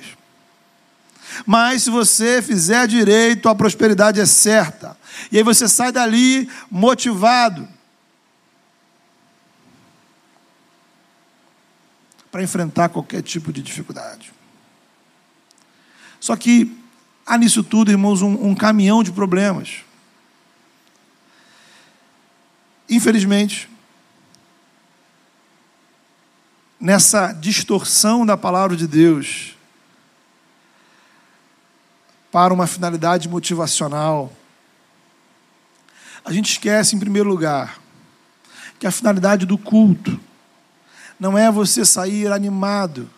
Mas 1.46 1.84
se 1.84 1.92
você 1.92 2.42
fizer 2.42 2.88
direito, 2.88 3.48
a 3.48 3.54
prosperidade 3.54 4.20
é 4.20 4.26
certa. 4.26 4.98
E 5.32 5.38
aí 5.38 5.44
você 5.44 5.68
sai 5.68 5.92
dali 5.92 6.50
motivado 6.72 7.68
para 12.32 12.42
enfrentar 12.42 12.90
qualquer 12.90 13.22
tipo 13.22 13.54
de 13.54 13.62
dificuldade. 13.62 14.37
Só 16.20 16.36
que 16.36 16.76
há 17.26 17.38
nisso 17.38 17.64
tudo, 17.64 17.92
irmãos, 17.92 18.22
um, 18.22 18.50
um 18.50 18.56
caminhão 18.56 19.04
de 19.04 19.12
problemas. 19.12 19.84
Infelizmente, 22.90 23.70
nessa 26.80 27.34
distorção 27.34 28.26
da 28.26 28.38
palavra 28.38 28.78
de 28.78 28.88
Deus 28.88 29.56
para 32.32 32.54
uma 32.54 32.68
finalidade 32.68 33.28
motivacional, 33.28 34.32
a 36.24 36.32
gente 36.32 36.52
esquece, 36.52 36.96
em 36.96 37.00
primeiro 37.00 37.28
lugar, 37.28 37.80
que 38.80 38.86
a 38.86 38.92
finalidade 38.92 39.46
do 39.46 39.58
culto 39.58 40.20
não 41.20 41.38
é 41.38 41.52
você 41.52 41.84
sair 41.84 42.32
animado, 42.32 43.10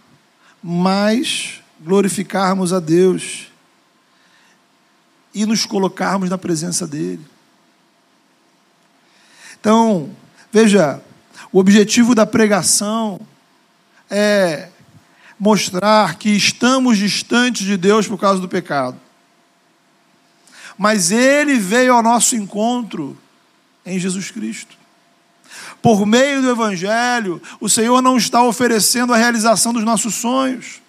mas 0.64 1.59
glorificarmos 1.82 2.74
a 2.74 2.80
Deus 2.80 3.48
e 5.34 5.46
nos 5.46 5.66
colocarmos 5.66 6.30
na 6.30 6.38
presença 6.38 6.88
dEle. 6.88 7.26
Então, 9.60 10.10
veja, 10.52 11.02
o 11.52 11.60
objetivo 11.60 12.16
da 12.16 12.26
pregação 12.26 13.20
é 14.10 14.70
mostrar 15.40 16.16
que 16.16 16.30
estamos 16.30 16.98
distantes 16.98 17.66
de 17.66 17.78
Deus 17.78 18.08
por 18.08 18.18
causa 18.18 18.42
do 18.42 18.50
pecado. 18.50 19.00
Mas 20.78 21.12
Ele 21.12 21.58
veio 21.58 21.94
ao 21.94 22.04
nosso 22.04 22.36
encontro 22.36 23.18
em 23.86 24.00
Jesus 24.00 24.32
Cristo. 24.32 24.78
Por 25.82 26.06
meio 26.06 26.42
do 26.42 26.50
Evangelho, 26.50 27.42
o 27.60 27.70
Senhor 27.70 28.02
não 28.02 28.18
está 28.18 28.44
oferecendo 28.44 29.14
a 29.14 29.18
realização 29.18 29.74
dos 29.74 29.84
nossos 29.84 30.16
sonhos. 30.16 30.82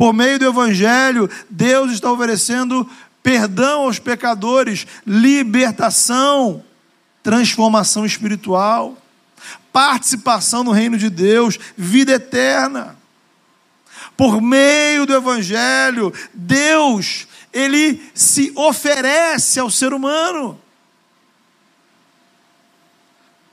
Por 0.00 0.14
meio 0.14 0.38
do 0.38 0.46
Evangelho, 0.46 1.28
Deus 1.50 1.92
está 1.92 2.10
oferecendo 2.10 2.88
perdão 3.22 3.82
aos 3.82 3.98
pecadores, 3.98 4.86
libertação, 5.06 6.64
transformação 7.22 8.06
espiritual, 8.06 8.96
participação 9.70 10.64
no 10.64 10.70
reino 10.70 10.96
de 10.96 11.10
Deus, 11.10 11.58
vida 11.76 12.12
eterna. 12.12 12.96
Por 14.16 14.40
meio 14.40 15.04
do 15.04 15.14
Evangelho, 15.14 16.14
Deus, 16.32 17.28
Ele 17.52 18.02
se 18.14 18.54
oferece 18.56 19.60
ao 19.60 19.70
ser 19.70 19.92
humano. 19.92 20.58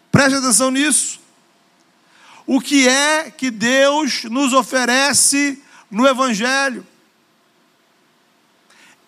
Preste 0.09 0.37
atenção 0.37 0.71
nisso. 0.71 1.19
O 2.45 2.61
que 2.61 2.87
é 2.87 3.29
que 3.29 3.51
Deus 3.51 4.23
nos 4.23 4.53
oferece 4.53 5.61
no 5.89 6.07
Evangelho. 6.07 6.85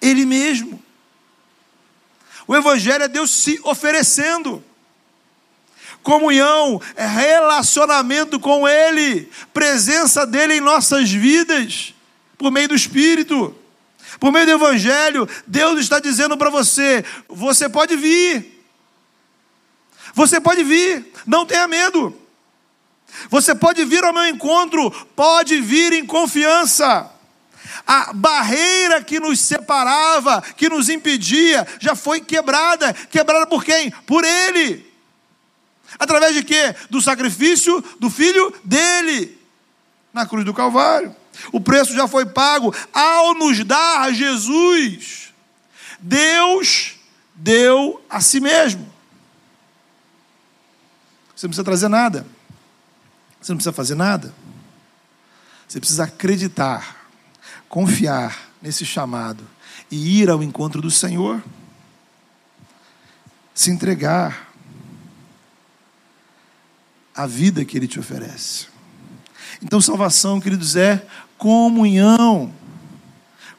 Ele 0.02 0.26
mesmo. 0.26 0.82
O 2.48 2.56
Evangelho 2.56 3.04
é 3.04 3.08
Deus 3.08 3.32
se 3.32 3.60
oferecendo. 3.64 4.64
Comunhão 6.02 6.82
é 6.96 7.06
relacionamento 7.06 8.40
com 8.40 8.68
Ele, 8.68 9.30
presença 9.54 10.26
dele 10.26 10.56
em 10.56 10.62
nossas 10.62 11.12
vidas, 11.12 11.94
por 12.38 12.52
meio 12.52 12.70
do 12.70 12.76
Espírito, 12.76 13.54
por 14.20 14.32
meio 14.32 14.46
do 14.46 14.54
Evangelho. 14.54 15.28
Deus 15.46 15.80
está 15.80 16.00
dizendo 16.00 16.38
para 16.38 16.50
você: 16.50 17.04
você 17.28 17.68
pode 17.68 17.96
vir, 17.98 18.64
você 20.14 20.40
pode 20.40 20.64
vir, 20.64 21.12
não 21.28 21.46
tenha 21.46 21.68
medo. 21.68 22.18
Você 23.30 23.56
pode 23.56 23.84
vir 23.86 24.04
ao 24.04 24.14
meu 24.14 24.28
encontro, 24.28 24.92
pode 25.16 25.60
vir 25.62 25.94
em 25.94 26.06
confiança. 26.06 27.10
A 27.86 28.14
barreira 28.14 29.04
que 29.04 29.20
nos 29.20 29.40
separava, 29.40 30.42
que 30.56 30.70
nos 30.70 30.90
impedia, 30.90 31.68
já 31.80 31.96
foi 31.96 32.22
quebrada. 32.22 32.94
Quebrada 32.94 33.46
por 33.48 33.64
quem? 33.64 33.92
Por 34.06 34.24
Ele. 34.24 34.88
Através 35.98 36.36
de 36.36 36.44
quê? 36.44 36.76
Do 36.90 37.02
sacrifício 37.02 37.84
do 38.00 38.10
filho 38.10 38.54
dele 38.64 39.38
na 40.14 40.26
cruz 40.26 40.46
do 40.46 40.54
Calvário. 40.54 41.16
O 41.52 41.60
preço 41.60 41.96
já 41.96 42.08
foi 42.08 42.26
pago 42.26 42.76
ao 42.94 43.34
nos 43.34 43.64
dar 43.64 44.14
Jesus. 44.14 45.34
Deus 46.00 46.96
deu 47.34 48.04
a 48.10 48.22
si 48.22 48.40
mesmo. 48.40 48.92
Você 51.36 51.48
não 51.48 51.50
precisa 51.50 51.64
trazer 51.64 51.88
nada. 51.88 52.26
Você 53.42 53.52
não 53.52 53.58
precisa 53.58 53.74
fazer 53.74 53.96
nada. 53.96 54.34
Você 55.68 55.80
precisa 55.80 56.04
acreditar, 56.06 57.08
confiar 57.68 58.50
nesse 58.62 58.86
chamado 58.86 59.44
e 59.92 60.22
ir 60.22 60.30
ao 60.30 60.42
encontro 60.44 60.82
do 60.82 60.92
Senhor. 60.92 61.42
Se 63.54 63.70
entregar 63.70 64.50
à 67.16 67.28
vida 67.28 67.66
que 67.66 67.78
Ele 67.78 67.88
te 67.88 68.00
oferece. 68.00 68.68
Então, 69.62 69.82
salvação, 69.82 70.40
queridos, 70.40 70.76
é 70.76 71.06
comunhão 71.38 72.54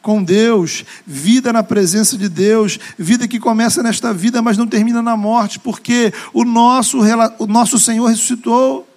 com 0.03 0.23
Deus, 0.23 0.85
vida 1.07 1.53
na 1.53 1.63
presença 1.63 2.17
de 2.17 2.29
Deus, 2.29 2.79
vida 2.99 3.29
que 3.29 3.39
começa 3.39 3.83
nesta 3.83 4.15
vida, 4.15 4.41
mas 4.41 4.57
não 4.57 4.67
termina 4.67 5.03
na 5.03 5.17
morte, 5.17 5.59
porque 5.59 6.13
o 6.33 6.45
nosso, 6.45 7.01
o 7.39 7.47
nosso 7.47 7.79
Senhor 7.79 8.07
ressuscitou. 8.07 8.90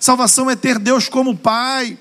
Salvação 0.00 0.50
é 0.50 0.56
ter 0.56 0.78
Deus 0.78 1.08
como 1.08 1.36
Pai, 1.36 1.98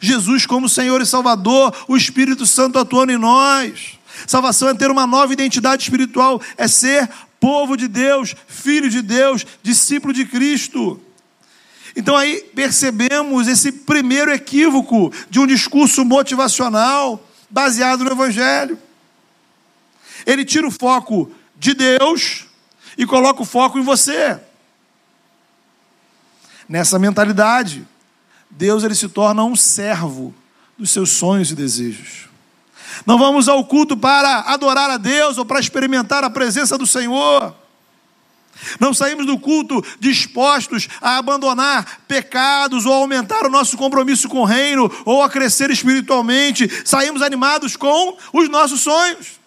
Jesus 0.00 0.46
como 0.46 0.68
Senhor 0.68 1.00
e 1.00 1.06
Salvador, 1.06 1.74
o 1.88 1.96
Espírito 1.96 2.46
Santo 2.46 2.78
atuando 2.78 3.12
em 3.12 3.18
nós. 3.18 3.98
Salvação 4.26 4.68
é 4.68 4.74
ter 4.74 4.90
uma 4.90 5.06
nova 5.06 5.32
identidade 5.32 5.82
espiritual, 5.82 6.40
é 6.56 6.68
ser 6.68 7.08
povo 7.40 7.76
de 7.76 7.88
Deus, 7.88 8.34
filho 8.46 8.88
de 8.88 9.02
Deus, 9.02 9.46
discípulo 9.62 10.12
de 10.12 10.24
Cristo. 10.24 11.00
Então 11.96 12.16
aí 12.16 12.40
percebemos 12.54 13.46
esse 13.46 13.70
primeiro 13.70 14.32
equívoco 14.32 15.12
de 15.30 15.38
um 15.38 15.46
discurso 15.46 16.04
motivacional 16.04 17.22
baseado 17.50 18.04
no 18.04 18.10
Evangelho. 18.10 18.78
Ele 20.26 20.44
tira 20.44 20.66
o 20.66 20.70
foco 20.70 21.30
de 21.56 21.74
Deus 21.74 22.46
e 22.96 23.06
coloca 23.06 23.42
o 23.42 23.44
foco 23.44 23.78
em 23.78 23.82
você 23.82 24.40
nessa 26.68 26.98
mentalidade. 26.98 27.86
Deus 28.50 28.84
ele 28.84 28.94
se 28.94 29.08
torna 29.08 29.44
um 29.44 29.56
servo 29.56 30.34
dos 30.78 30.90
seus 30.90 31.10
sonhos 31.10 31.50
e 31.50 31.54
desejos. 31.54 32.28
Não 33.04 33.18
vamos 33.18 33.48
ao 33.48 33.64
culto 33.64 33.96
para 33.96 34.40
adorar 34.40 34.90
a 34.90 34.96
Deus 34.96 35.38
ou 35.38 35.44
para 35.44 35.60
experimentar 35.60 36.22
a 36.22 36.30
presença 36.30 36.78
do 36.78 36.86
Senhor. 36.86 37.54
Não 38.78 38.94
saímos 38.94 39.26
do 39.26 39.38
culto 39.38 39.84
dispostos 39.98 40.88
a 41.00 41.18
abandonar 41.18 42.02
pecados 42.06 42.86
ou 42.86 42.92
aumentar 42.92 43.44
o 43.44 43.50
nosso 43.50 43.76
compromisso 43.76 44.28
com 44.28 44.40
o 44.40 44.44
reino 44.44 44.90
ou 45.04 45.22
a 45.22 45.28
crescer 45.28 45.70
espiritualmente. 45.70 46.68
Saímos 46.84 47.20
animados 47.20 47.76
com 47.76 48.16
os 48.32 48.48
nossos 48.48 48.80
sonhos, 48.80 49.40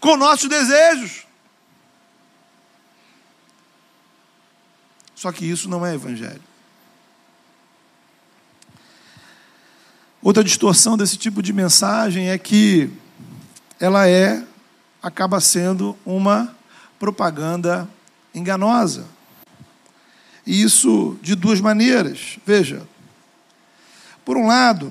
com 0.00 0.16
nossos 0.16 0.48
desejos. 0.48 1.29
Só 5.20 5.30
que 5.30 5.44
isso 5.44 5.68
não 5.68 5.84
é 5.84 5.94
evangelho. 5.94 6.40
Outra 10.22 10.42
distorção 10.42 10.96
desse 10.96 11.18
tipo 11.18 11.42
de 11.42 11.52
mensagem 11.52 12.30
é 12.30 12.38
que 12.38 12.90
ela 13.78 14.08
é 14.08 14.42
acaba 15.02 15.38
sendo 15.38 15.94
uma 16.06 16.56
propaganda 16.98 17.86
enganosa. 18.34 19.06
E 20.46 20.62
isso 20.62 21.18
de 21.20 21.34
duas 21.34 21.60
maneiras. 21.60 22.38
Veja, 22.46 22.88
por 24.24 24.38
um 24.38 24.46
lado, 24.46 24.90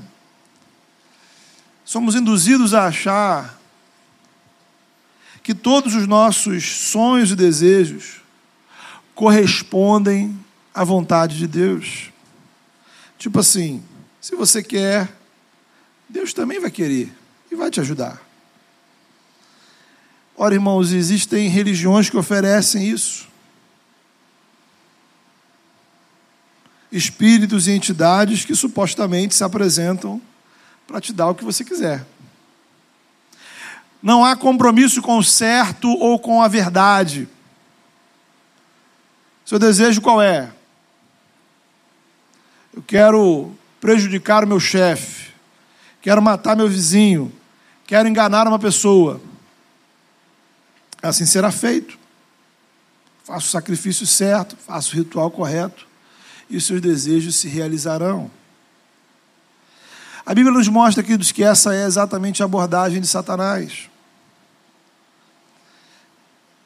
somos 1.84 2.14
induzidos 2.14 2.76
a 2.76 2.86
achar 2.86 3.60
que 5.42 5.56
todos 5.56 5.96
os 5.96 6.06
nossos 6.06 6.64
sonhos 6.92 7.32
e 7.32 7.36
desejos 7.36 8.20
correspondem 9.20 10.40
à 10.74 10.82
vontade 10.86 11.38
de 11.38 11.46
Deus. 11.46 12.10
Tipo 13.18 13.42
assim, 13.42 13.84
se 14.22 14.34
você 14.34 14.64
quer, 14.64 15.14
Deus 16.08 16.32
também 16.32 16.58
vai 16.58 16.72
querer 16.72 17.12
e 17.52 17.56
vai 17.56 17.70
te 17.70 17.82
ajudar. 17.82 18.22
Ora, 20.38 20.54
irmãos, 20.54 20.94
existem 20.94 21.50
religiões 21.50 22.10
que 22.10 22.16
oferecem 22.16 22.88
isso. 22.88 23.28
Espíritos 26.90 27.68
e 27.68 27.72
entidades 27.72 28.46
que 28.46 28.56
supostamente 28.56 29.36
se 29.36 29.44
apresentam 29.44 30.22
para 30.88 31.02
te 31.02 31.12
dar 31.12 31.28
o 31.28 31.36
que 31.36 31.44
você 31.44 31.66
quiser. 31.66 32.06
Não 34.02 34.24
há 34.24 34.34
compromisso 34.38 35.02
com 35.02 35.18
o 35.18 35.24
certo 35.26 35.90
ou 35.90 36.18
com 36.18 36.42
a 36.42 36.48
verdade. 36.48 37.28
Seu 39.50 39.58
desejo 39.58 40.00
qual 40.00 40.22
é? 40.22 40.48
Eu 42.72 42.84
quero 42.84 43.52
prejudicar 43.82 44.44
o 44.44 44.48
meu 44.48 44.60
chefe, 44.60 45.32
quero 46.04 46.22
matar 46.22 46.56
meu 46.56 46.70
vizinho, 46.70 47.34
quero 47.88 48.08
enganar 48.08 48.48
uma 48.48 48.60
pessoa. 48.60 49.20
Assim 51.02 51.26
será 51.26 51.50
feito. 51.50 51.98
Faça 53.24 53.48
o 53.48 53.50
sacrifício 53.50 54.06
certo, 54.06 54.56
faça 54.56 54.90
o 54.90 54.98
ritual 54.98 55.32
correto 55.32 55.88
e 56.48 56.56
os 56.56 56.64
seus 56.64 56.80
desejos 56.80 57.36
se 57.36 57.48
realizarão. 57.48 58.30
A 60.28 60.36
Bíblia 60.36 60.54
nos 60.54 60.68
mostra, 60.68 61.02
queridos, 61.02 61.32
que 61.32 61.44
essa 61.44 61.74
é 61.74 61.88
exatamente 61.88 62.44
a 62.44 62.46
abordagem 62.46 63.02
de 63.02 63.08
Satanás. 63.08 63.90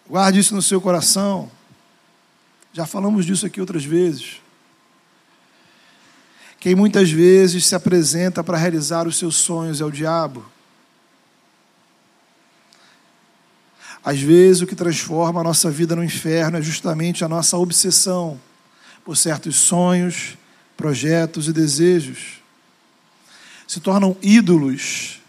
Guarde 0.06 0.39
isso 0.39 0.54
no 0.54 0.62
seu 0.62 0.82
coração. 0.82 1.50
Já 2.74 2.88
falamos 2.88 3.24
disso 3.24 3.46
aqui 3.46 3.62
outras 3.62 3.86
vezes. 3.86 4.42
Quem 6.60 6.74
muitas 6.74 7.12
vezes 7.12 7.68
se 7.68 7.76
apresenta 7.76 8.44
para 8.44 8.58
realizar 8.58 9.08
os 9.08 9.18
seus 9.18 9.36
sonhos 9.36 9.80
é 9.80 9.86
o 9.86 9.92
diabo. 9.92 10.44
Às 14.04 14.20
vezes, 14.20 14.62
o 14.62 14.68
que 14.68 14.76
transforma 14.76 15.40
a 15.40 15.44
nossa 15.44 15.70
vida 15.70 15.96
no 15.96 16.04
inferno 16.04 16.58
é 16.58 16.62
justamente 16.62 17.24
a 17.24 17.30
nossa 17.30 17.58
obsessão 17.58 18.40
por 19.06 19.16
certos 19.16 19.56
sonhos, 19.56 20.38
projetos 20.76 21.48
e 21.48 21.54
desejos. 21.54 22.42
Se 23.68 23.80
tornam 23.80 24.18
ídolos 24.22 25.22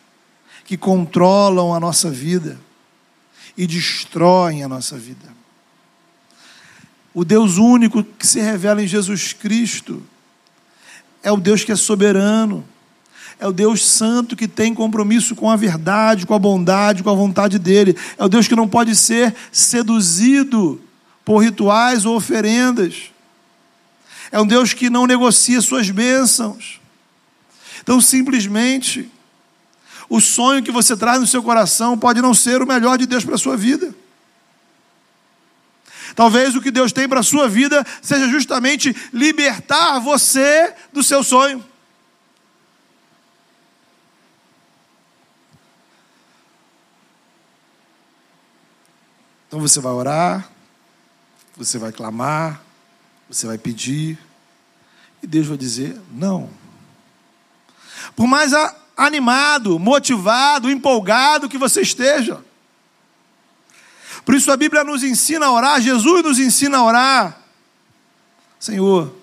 que 0.65 0.77
controlam 0.77 1.75
a 1.75 1.79
nossa 1.79 2.11
vida 2.11 2.59
e 3.57 3.67
destroem 3.67 4.65
a 4.65 4.69
nossa 4.69 4.97
vida. 4.97 5.44
O 7.15 7.25
Deus 7.25 7.59
único 7.59 8.03
que 8.03 8.27
se 8.27 8.41
revela 8.41 8.83
em 8.83 8.89
Jesus 8.89 9.33
Cristo 9.33 10.03
é 11.23 11.31
o 11.31 11.37
Deus 11.37 11.63
que 11.63 11.71
é 11.71 11.77
soberano, 11.77 12.65
é 13.39 13.47
o 13.47 13.53
Deus 13.53 13.85
santo 13.87 14.35
que 14.35 14.49
tem 14.49 14.75
compromisso 14.75 15.37
com 15.37 15.49
a 15.49 15.57
verdade, 15.57 16.27
com 16.27 16.35
a 16.35 16.39
bondade, 16.39 17.03
com 17.03 17.11
a 17.11 17.15
vontade 17.15 17.59
dele. 17.59 17.97
É 18.19 18.25
o 18.25 18.29
Deus 18.29 18.49
que 18.49 18.57
não 18.57 18.69
pode 18.69 18.97
ser 18.97 19.35
seduzido 19.53 20.81
por 21.25 21.39
rituais 21.39 22.05
ou 22.05 22.17
oferendas. 22.17 23.13
É 24.33 24.41
um 24.41 24.47
Deus 24.47 24.73
que 24.73 24.91
não 24.91 25.07
negocia 25.07 25.61
suas 25.61 25.89
bênçãos. 25.91 26.81
Então, 27.81 28.01
simplesmente, 28.01 29.09
o 30.09 30.21
sonho 30.21 30.63
que 30.63 30.73
você 30.73 30.97
traz 30.97 31.21
no 31.21 31.27
seu 31.27 31.43
coração 31.43 31.97
pode 31.97 32.21
não 32.21 32.35
ser 32.35 32.61
o 32.61 32.67
melhor 32.67 32.99
de 32.99 33.07
Deus 33.07 33.25
para 33.25 33.37
a 33.37 33.39
sua 33.39 33.57
vida. 33.57 33.95
Talvez 36.15 36.55
o 36.55 36.61
que 36.61 36.71
Deus 36.71 36.93
tem 36.93 37.09
para 37.09 37.21
a 37.21 37.25
sua 37.25 37.49
vida 37.49 37.85
seja 38.01 38.29
justamente 38.29 38.95
libertar 39.13 39.99
você 39.99 40.75
do 40.93 41.03
seu 41.03 41.23
sonho. 41.25 41.65
Então 49.49 49.61
você 49.61 49.81
vai 49.81 49.93
orar, 49.93 50.49
você 51.57 51.79
vai 51.79 51.93
clamar, 51.93 52.61
você 53.29 53.47
vai 53.47 53.57
pedir, 53.57 54.19
e 55.23 55.27
Deus 55.27 55.47
vai 55.47 55.57
dizer 55.57 56.01
não. 56.11 56.51
Por 58.15 58.27
mais 58.27 58.53
animado, 58.97 59.79
motivado, 59.79 60.71
empolgado 60.71 61.49
que 61.49 61.57
você 61.57 61.81
esteja. 61.81 62.44
Por 64.25 64.35
isso 64.35 64.51
a 64.51 64.57
Bíblia 64.57 64.83
nos 64.83 65.03
ensina 65.03 65.47
a 65.47 65.53
orar, 65.53 65.81
Jesus 65.81 66.23
nos 66.23 66.39
ensina 66.39 66.79
a 66.79 66.85
orar. 66.85 67.41
Senhor, 68.59 69.15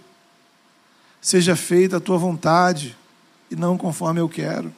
seja 1.20 1.56
feita 1.56 1.98
a 1.98 2.00
tua 2.00 2.18
vontade 2.18 2.96
e 3.50 3.56
não 3.56 3.78
conforme 3.78 4.20
eu 4.20 4.30
quero. 4.30 4.74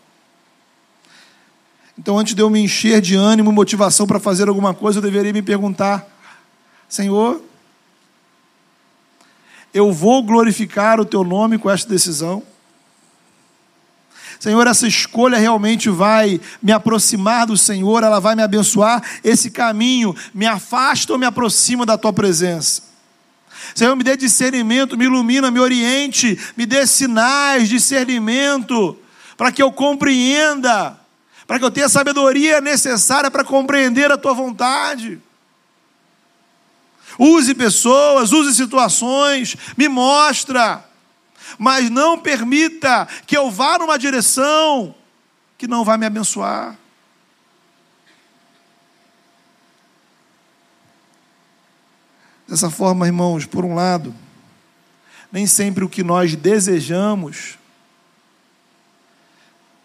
Então, 1.97 2.17
antes 2.17 2.33
de 2.33 2.41
eu 2.41 2.49
me 2.49 2.59
encher 2.59 3.01
de 3.01 3.15
ânimo 3.15 3.51
e 3.51 3.53
motivação 3.53 4.07
para 4.07 4.19
fazer 4.19 4.47
alguma 4.47 4.73
coisa, 4.73 4.97
eu 4.97 5.01
deveria 5.01 5.33
me 5.33 5.41
perguntar: 5.41 6.07
Senhor, 6.89 7.41
eu 9.73 9.91
vou 9.91 10.23
glorificar 10.23 10.99
o 10.99 11.05
teu 11.05 11.23
nome 11.23 11.57
com 11.57 11.69
esta 11.69 11.89
decisão? 11.89 12.43
Senhor, 14.43 14.67
essa 14.67 14.85
escolha 14.85 15.37
realmente 15.37 15.89
vai 15.89 16.37
me 16.61 16.73
aproximar 16.73 17.47
do 17.47 17.55
Senhor, 17.55 18.03
ela 18.03 18.19
vai 18.19 18.35
me 18.35 18.43
abençoar. 18.43 19.01
Esse 19.23 19.49
caminho 19.49 20.13
me 20.33 20.45
afasta 20.45 21.13
ou 21.13 21.17
me 21.17 21.25
aproxima 21.25 21.85
da 21.85 21.97
tua 21.97 22.11
presença? 22.11 22.83
Senhor, 23.73 23.95
me 23.95 24.03
dê 24.03 24.17
discernimento, 24.17 24.97
me 24.97 25.05
ilumina, 25.05 25.49
me 25.49 25.61
oriente, 25.61 26.37
me 26.57 26.65
dê 26.65 26.85
sinais, 26.85 27.69
discernimento, 27.69 28.97
para 29.37 29.49
que 29.49 29.63
eu 29.63 29.71
compreenda 29.71 30.99
para 31.47 31.57
que 31.57 31.63
eu 31.63 31.71
tenha 31.71 31.85
a 31.85 31.89
sabedoria 31.89 32.59
necessária 32.59 33.31
para 33.31 33.45
compreender 33.45 34.11
a 34.11 34.17
tua 34.17 34.33
vontade. 34.33 35.21
Use 37.17 37.53
pessoas, 37.53 38.33
use 38.33 38.53
situações, 38.53 39.55
me 39.77 39.87
mostra, 39.87 40.83
mas 41.57 41.89
não 41.89 42.19
permita 42.19 43.07
que 43.25 43.37
eu 43.37 43.49
vá 43.49 43.77
numa 43.77 43.97
direção 43.97 44.95
que 45.57 45.67
não 45.67 45.83
vai 45.83 45.97
me 45.97 46.05
abençoar. 46.05 46.77
Dessa 52.47 52.69
forma, 52.69 53.07
irmãos, 53.07 53.45
por 53.45 53.63
um 53.63 53.73
lado, 53.73 54.13
nem 55.31 55.47
sempre 55.47 55.83
o 55.83 55.89
que 55.89 56.03
nós 56.03 56.35
desejamos 56.35 57.57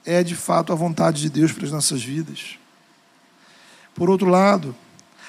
é 0.05 0.23
de 0.23 0.35
fato 0.35 0.73
a 0.73 0.77
vontade 0.77 1.21
de 1.21 1.31
Deus 1.31 1.53
para 1.53 1.65
as 1.65 1.73
nossas 1.73 2.03
vidas. 2.03 2.59
Por 3.95 4.11
outro 4.11 4.29
lado, 4.29 4.75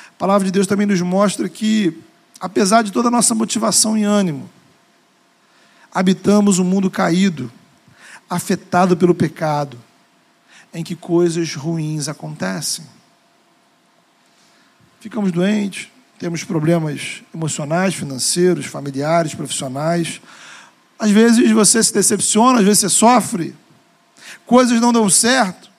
a 0.09 0.17
palavra 0.17 0.45
de 0.45 0.51
Deus 0.51 0.67
também 0.67 0.87
nos 0.87 1.01
mostra 1.01 1.47
que, 1.47 1.97
apesar 2.39 2.81
de 2.81 2.91
toda 2.91 3.07
a 3.09 3.11
nossa 3.11 3.35
motivação 3.35 3.97
e 3.97 4.03
ânimo, 4.03 4.49
habitamos 5.93 6.59
um 6.59 6.63
mundo 6.63 6.89
caído, 6.89 7.51
afetado 8.29 8.95
pelo 8.95 9.15
pecado, 9.15 9.77
em 10.73 10.83
que 10.83 10.95
coisas 10.95 11.55
ruins 11.55 12.07
acontecem. 12.07 12.85
Ficamos 14.99 15.31
doentes, 15.31 15.87
temos 16.19 16.43
problemas 16.43 17.23
emocionais, 17.33 17.95
financeiros, 17.95 18.65
familiares, 18.65 19.33
profissionais. 19.33 20.21
Às 20.99 21.11
vezes 21.11 21.49
você 21.51 21.81
se 21.81 21.93
decepciona, 21.93 22.59
às 22.59 22.65
vezes 22.65 22.79
você 22.79 22.89
sofre 22.89 23.55
coisas 24.49 24.81
não 24.81 24.91
dão 24.91 25.07
certo. 25.07 25.69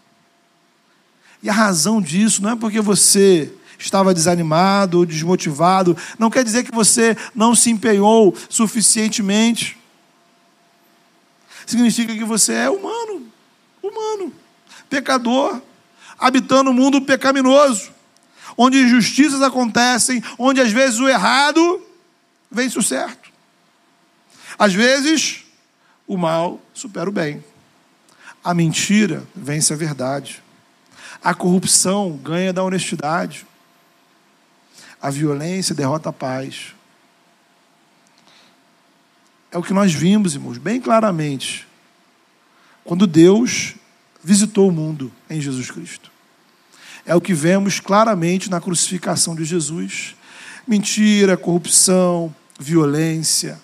E 1.43 1.51
a 1.51 1.53
razão 1.53 2.01
disso 2.01 2.41
não 2.41 2.51
é 2.51 2.57
porque 2.57 2.81
você 2.81 3.53
estava 3.77 4.15
desanimado 4.15 4.99
ou 4.99 5.07
desmotivado, 5.07 5.97
não 6.19 6.31
quer 6.31 6.45
dizer 6.45 6.63
que 6.63 6.71
você 6.71 7.17
não 7.35 7.53
se 7.53 7.69
empenhou 7.71 8.33
suficientemente. 8.49 9.77
Significa 11.71 12.13
que 12.13 12.25
você 12.25 12.53
é 12.53 12.69
humano, 12.69 13.31
humano, 13.81 14.35
pecador, 14.89 15.63
habitando 16.19 16.71
um 16.71 16.75
mundo 16.75 17.01
pecaminoso, 17.01 17.93
onde 18.59 18.83
injustiças 18.83 19.41
acontecem, 19.41 20.21
onde 20.37 20.61
às 20.61 20.73
vezes 20.73 20.99
o 20.99 21.09
errado 21.09 21.81
vence 22.51 22.77
o 22.77 22.83
certo. 22.83 23.31
Às 24.59 24.75
vezes, 24.75 25.45
o 26.09 26.17
mal 26.17 26.61
supera 26.75 27.09
o 27.09 27.13
bem. 27.13 27.45
A 28.43 28.53
mentira 28.53 29.23
vence 29.33 29.73
a 29.73 29.77
verdade. 29.77 30.43
A 31.23 31.33
corrupção 31.35 32.17
ganha 32.17 32.53
da 32.53 32.65
honestidade. 32.65 33.47
A 35.01 35.09
violência 35.09 35.73
derrota 35.73 36.09
a 36.09 36.13
paz. 36.13 36.75
É 39.51 39.59
o 39.59 39.63
que 39.63 39.73
nós 39.73 39.93
vimos, 39.93 40.35
irmãos, 40.35 40.59
bem 40.59 40.81
claramente, 40.81 41.67
quando 42.85 43.07
Deus 43.07 43.75
visitou 44.23 44.69
o 44.69 44.73
mundo 44.73 45.13
em 45.29 45.41
Jesus 45.41 45.71
Cristo. 45.71 46.11
É 47.05 47.15
o 47.15 47.21
que 47.21 47.35
vemos 47.35 47.81
claramente 47.81 48.51
na 48.51 48.61
crucificação 48.61 49.35
de 49.35 49.45
Jesus. 49.45 50.15
Mentira, 50.67 51.37
corrupção, 51.37 52.35
violência, 52.59 53.61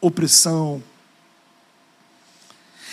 opressão, 0.00 0.82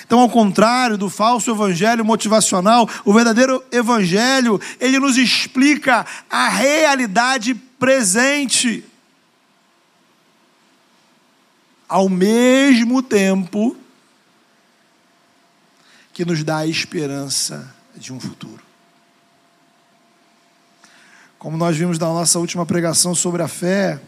então, 0.06 0.20
ao 0.20 0.30
contrário 0.30 0.98
do 0.98 1.10
falso 1.10 1.50
evangelho 1.50 2.06
motivacional, 2.06 2.88
o 3.04 3.12
verdadeiro 3.12 3.64
evangelho, 3.72 4.62
ele 4.80 5.00
nos 5.00 5.18
explica 5.18 6.06
a 6.30 6.48
realidade 6.48 7.56
presente. 7.56 8.84
Ao 11.88 12.10
mesmo 12.10 13.02
tempo 13.02 13.76
que 16.14 16.26
nos 16.26 16.44
dá 16.44 16.58
a 16.58 16.68
esperança 16.68 17.74
de 17.96 18.14
um 18.14 18.20
futuro. 18.20 18.64
Como 21.38 21.58
nós 21.58 21.78
vimos 21.78 22.00
na 22.00 22.08
nossa 22.08 22.40
última 22.40 22.66
pregação 22.66 23.14
sobre 23.14 23.44
a 23.44 23.48
fé, 23.48 24.02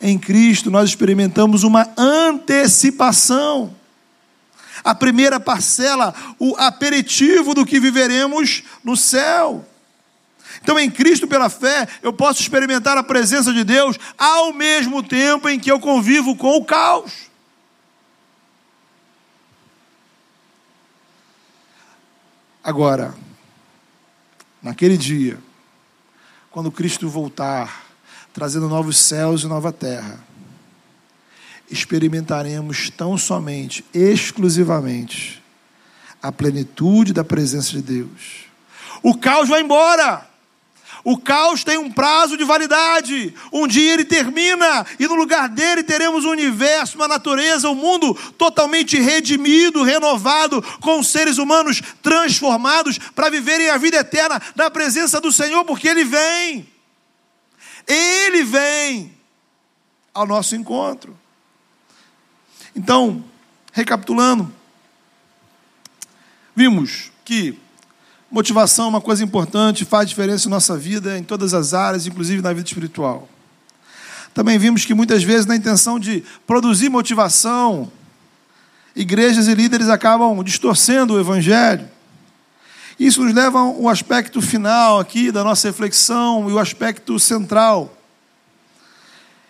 em 0.00 0.18
Cristo 0.18 0.70
nós 0.70 0.90
experimentamos 0.90 1.62
uma 1.62 1.88
antecipação 1.96 3.74
a 4.84 4.94
primeira 4.94 5.38
parcela, 5.38 6.14
o 6.38 6.56
aperitivo 6.56 7.54
do 7.54 7.64
que 7.64 7.78
viveremos 7.78 8.64
no 8.82 8.96
céu. 8.96 9.64
Então, 10.62 10.78
em 10.78 10.88
Cristo, 10.88 11.26
pela 11.26 11.50
fé, 11.50 11.88
eu 12.02 12.12
posso 12.12 12.40
experimentar 12.40 12.96
a 12.96 13.02
presença 13.02 13.52
de 13.52 13.64
Deus 13.64 13.98
ao 14.16 14.52
mesmo 14.52 15.02
tempo 15.02 15.48
em 15.48 15.58
que 15.58 15.70
eu 15.70 15.80
convivo 15.80 16.36
com 16.36 16.56
o 16.56 16.64
caos. 16.64 17.30
Agora, 22.62 23.12
naquele 24.62 24.96
dia, 24.96 25.36
quando 26.48 26.70
Cristo 26.70 27.08
voltar, 27.08 27.84
trazendo 28.32 28.68
novos 28.68 28.98
céus 28.98 29.42
e 29.42 29.48
nova 29.48 29.72
terra, 29.72 30.22
experimentaremos 31.68 32.88
tão 32.88 33.18
somente, 33.18 33.84
exclusivamente, 33.92 35.42
a 36.22 36.30
plenitude 36.30 37.12
da 37.12 37.24
presença 37.24 37.72
de 37.72 37.82
Deus. 37.82 38.44
O 39.02 39.18
caos 39.18 39.48
vai 39.48 39.60
embora. 39.60 40.31
O 41.04 41.18
caos 41.18 41.64
tem 41.64 41.78
um 41.78 41.90
prazo 41.90 42.36
de 42.36 42.44
validade. 42.44 43.34
Um 43.52 43.66
dia 43.66 43.92
ele 43.92 44.04
termina 44.04 44.86
e 44.98 45.08
no 45.08 45.14
lugar 45.14 45.48
dele 45.48 45.82
teremos 45.82 46.24
um 46.24 46.30
universo, 46.30 46.96
uma 46.96 47.08
natureza, 47.08 47.68
um 47.68 47.74
mundo 47.74 48.14
totalmente 48.38 48.98
redimido, 49.00 49.82
renovado, 49.82 50.62
com 50.80 51.02
seres 51.02 51.38
humanos 51.38 51.82
transformados 52.02 52.98
para 52.98 53.30
viverem 53.30 53.68
a 53.68 53.78
vida 53.78 53.96
eterna 53.96 54.40
na 54.54 54.70
presença 54.70 55.20
do 55.20 55.32
Senhor, 55.32 55.64
porque 55.64 55.88
ele 55.88 56.04
vem. 56.04 56.68
Ele 57.86 58.44
vem 58.44 59.12
ao 60.14 60.26
nosso 60.26 60.54
encontro. 60.54 61.18
Então, 62.76 63.24
recapitulando, 63.72 64.52
vimos 66.54 67.10
que 67.24 67.58
motivação 68.32 68.86
é 68.86 68.88
uma 68.88 69.00
coisa 69.00 69.22
importante, 69.22 69.84
faz 69.84 70.08
diferença 70.08 70.48
em 70.48 70.50
nossa 70.50 70.76
vida, 70.76 71.16
em 71.18 71.22
todas 71.22 71.54
as 71.54 71.74
áreas, 71.74 72.06
inclusive 72.06 72.42
na 72.42 72.52
vida 72.52 72.66
espiritual. 72.66 73.28
Também 74.34 74.58
vimos 74.58 74.84
que 74.84 74.94
muitas 74.94 75.22
vezes, 75.22 75.46
na 75.46 75.54
intenção 75.54 75.98
de 75.98 76.24
produzir 76.46 76.88
motivação, 76.88 77.92
igrejas 78.96 79.46
e 79.46 79.54
líderes 79.54 79.88
acabam 79.88 80.42
distorcendo 80.42 81.14
o 81.14 81.20
evangelho. 81.20 81.88
Isso 82.98 83.22
nos 83.22 83.34
leva 83.34 83.58
ao 83.58 83.88
aspecto 83.88 84.40
final 84.40 84.98
aqui 84.98 85.30
da 85.30 85.44
nossa 85.44 85.68
reflexão 85.68 86.48
e 86.48 86.52
o 86.52 86.58
aspecto 86.58 87.18
central, 87.18 87.96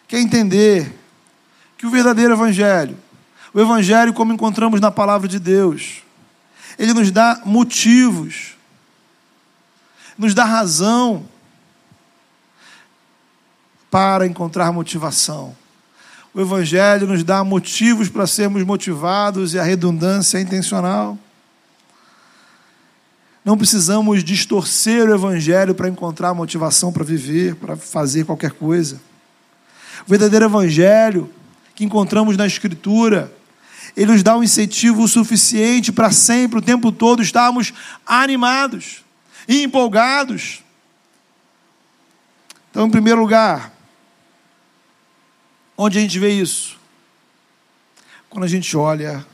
que 0.09 0.17
é 0.17 0.21
entender 0.21 0.93
que 1.79 1.87
o 1.87 1.91
verdadeiro 1.91 2.35
evangelho 2.35 2.97
o 3.55 3.61
Evangelho, 3.61 4.15
como 4.15 4.33
encontramos 4.33 4.81
na 4.81 4.91
palavra 4.91 5.29
de 5.29 5.39
Deus, 5.39 6.03
ele 6.79 6.95
nos 6.95 7.11
dá 7.11 7.43
motivos, 7.45 8.57
nos 10.23 10.35
dá 10.35 10.45
razão 10.45 11.25
para 13.91 14.25
encontrar 14.25 14.73
motivação. 14.73 15.55
O 16.33 16.41
Evangelho 16.41 17.09
nos 17.09 17.25
dá 17.25 17.43
motivos 17.43 18.09
para 18.09 18.27
sermos 18.27 18.63
motivados 18.63 19.53
e 19.53 19.59
a 19.59 19.65
redundância 19.65 20.39
é 20.39 20.41
intencional. 20.41 21.19
Não 23.45 23.59
precisamos 23.59 24.23
distorcer 24.23 25.09
o 25.09 25.15
Evangelho 25.15 25.75
para 25.75 25.89
encontrar 25.89 26.33
motivação 26.33 26.93
para 26.93 27.03
viver, 27.03 27.57
para 27.57 27.77
fazer 27.77 28.25
qualquer 28.25 28.53
coisa. 28.53 29.01
O 30.07 30.11
verdadeiro 30.11 30.45
Evangelho 30.45 31.29
que 31.75 31.85
encontramos 31.85 32.37
na 32.37 32.47
Escritura, 32.47 33.33
ele 33.97 34.13
nos 34.13 34.23
dá 34.23 34.37
um 34.37 34.45
incentivo 34.45 35.09
suficiente 35.09 35.91
para 35.91 36.13
sempre, 36.13 36.61
o 36.61 36.63
tempo 36.63 36.93
todo, 36.93 37.23
estarmos 37.23 37.75
animados 38.07 39.02
e 39.49 39.63
empolgados. 39.63 40.63
Então, 42.71 42.87
em 42.87 42.91
primeiro 42.91 43.21
lugar, 43.21 43.73
onde 45.77 45.99
a 45.99 46.01
gente 46.01 46.19
vê 46.19 46.31
isso? 46.31 46.79
Quando 48.31 48.45
a 48.45 48.49
gente 48.49 48.77
olha 48.77 49.27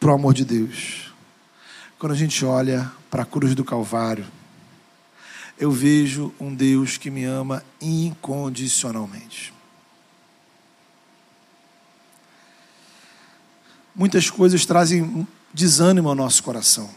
para 0.00 0.10
o 0.10 0.14
amor 0.14 0.32
de 0.32 0.44
Deus 0.44 1.08
quando 1.98 2.12
a 2.12 2.16
gente 2.16 2.44
olha 2.44 2.90
para 3.10 3.24
a 3.24 3.26
cruz 3.26 3.54
do 3.56 3.64
Calvário, 3.64 4.24
eu 5.58 5.72
vejo 5.72 6.32
um 6.38 6.54
Deus 6.54 6.96
que 6.96 7.10
me 7.10 7.24
ama 7.24 7.64
incondicionalmente. 7.80 9.52
Muitas 13.94 14.30
coisas 14.30 14.64
trazem 14.64 15.26
desânimo 15.52 16.08
ao 16.08 16.14
nosso 16.14 16.40
coração. 16.40 16.88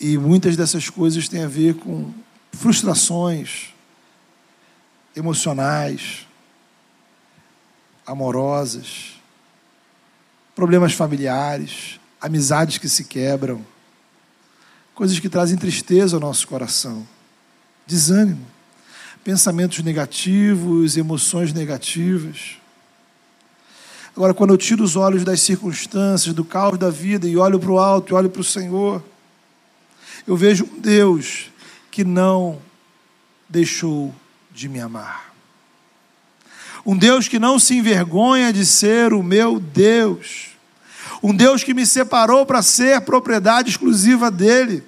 E 0.00 0.16
muitas 0.16 0.56
dessas 0.56 0.88
coisas 0.88 1.28
têm 1.28 1.42
a 1.42 1.48
ver 1.48 1.74
com 1.74 2.12
frustrações 2.52 3.74
emocionais, 5.14 6.26
amorosas 8.06 9.18
problemas 10.58 10.92
familiares, 10.92 12.00
amizades 12.20 12.78
que 12.78 12.88
se 12.88 13.04
quebram, 13.04 13.64
coisas 14.92 15.20
que 15.20 15.28
trazem 15.28 15.56
tristeza 15.56 16.16
ao 16.16 16.20
nosso 16.20 16.48
coração, 16.48 17.06
desânimo, 17.86 18.44
pensamentos 19.22 19.84
negativos, 19.84 20.96
emoções 20.96 21.52
negativas. 21.52 22.56
Agora, 24.16 24.34
quando 24.34 24.52
eu 24.52 24.58
tiro 24.58 24.82
os 24.82 24.96
olhos 24.96 25.22
das 25.22 25.42
circunstâncias, 25.42 26.34
do 26.34 26.44
caos 26.44 26.76
da 26.76 26.90
vida 26.90 27.28
e 27.28 27.36
olho 27.36 27.60
para 27.60 27.70
o 27.70 27.78
alto 27.78 28.12
e 28.12 28.14
olho 28.16 28.28
para 28.28 28.40
o 28.40 28.44
Senhor, 28.44 29.00
eu 30.28 30.36
vejo 30.36 30.64
um 30.64 30.78
Deus 30.78 31.50
que 31.90 32.04
não 32.04 32.62
deixou 33.48 34.14
de 34.52 34.68
me 34.68 34.78
amar. 34.78 35.34
Um 36.86 36.96
Deus 36.96 37.26
que 37.26 37.40
não 37.40 37.58
se 37.58 37.74
envergonha 37.74 38.52
de 38.52 38.64
ser 38.64 39.12
o 39.12 39.22
meu 39.22 39.58
Deus 39.58 40.48
um 41.22 41.34
Deus 41.34 41.64
que 41.64 41.74
me 41.74 41.84
separou 41.84 42.46
para 42.46 42.62
ser 42.62 43.00
propriedade 43.02 43.70
exclusiva 43.70 44.30
dele. 44.30 44.84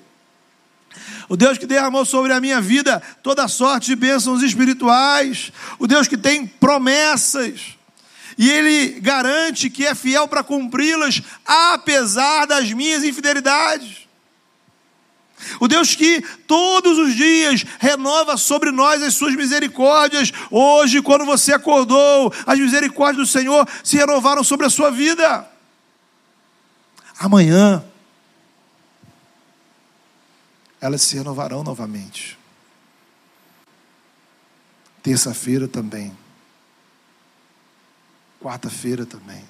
O 1.28 1.36
Deus 1.36 1.58
que 1.58 1.66
derramou 1.66 2.04
sobre 2.04 2.32
a 2.32 2.40
minha 2.40 2.60
vida 2.60 3.00
toda 3.22 3.46
sorte 3.48 3.86
de 3.86 3.96
bênçãos 3.96 4.42
espirituais. 4.42 5.52
O 5.78 5.86
Deus 5.86 6.08
que 6.08 6.16
tem 6.16 6.46
promessas. 6.46 7.76
E 8.36 8.50
Ele 8.50 9.00
garante 9.00 9.70
que 9.70 9.86
é 9.86 9.94
fiel 9.94 10.26
para 10.26 10.42
cumpri-las, 10.42 11.22
apesar 11.44 12.46
das 12.46 12.72
minhas 12.72 13.04
infidelidades. 13.04 13.99
O 15.60 15.68
Deus 15.68 15.94
que 15.94 16.22
todos 16.46 16.98
os 16.98 17.14
dias 17.14 17.64
renova 17.78 18.36
sobre 18.36 18.70
nós 18.70 19.02
as 19.02 19.14
suas 19.14 19.34
misericórdias. 19.34 20.32
Hoje, 20.50 21.02
quando 21.02 21.24
você 21.24 21.52
acordou, 21.52 22.32
as 22.46 22.58
misericórdias 22.58 23.28
do 23.28 23.32
Senhor 23.32 23.68
se 23.84 23.96
renovaram 23.96 24.42
sobre 24.44 24.66
a 24.66 24.70
sua 24.70 24.90
vida 24.90 25.48
amanhã 27.20 27.84
elas 30.80 31.02
se 31.02 31.16
renovarão 31.16 31.62
novamente. 31.62 32.38
Terça-feira 35.02 35.68
também. 35.68 36.16
Quarta-feira 38.40 39.04
também. 39.04 39.44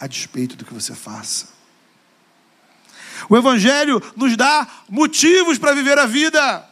A 0.00 0.06
despeito 0.06 0.56
do 0.56 0.64
que 0.64 0.72
você 0.72 0.94
faça. 0.94 1.48
O 3.28 3.36
Evangelho 3.36 4.02
nos 4.16 4.36
dá 4.36 4.66
motivos 4.88 5.58
para 5.58 5.74
viver 5.74 5.98
a 5.98 6.06
vida. 6.06 6.68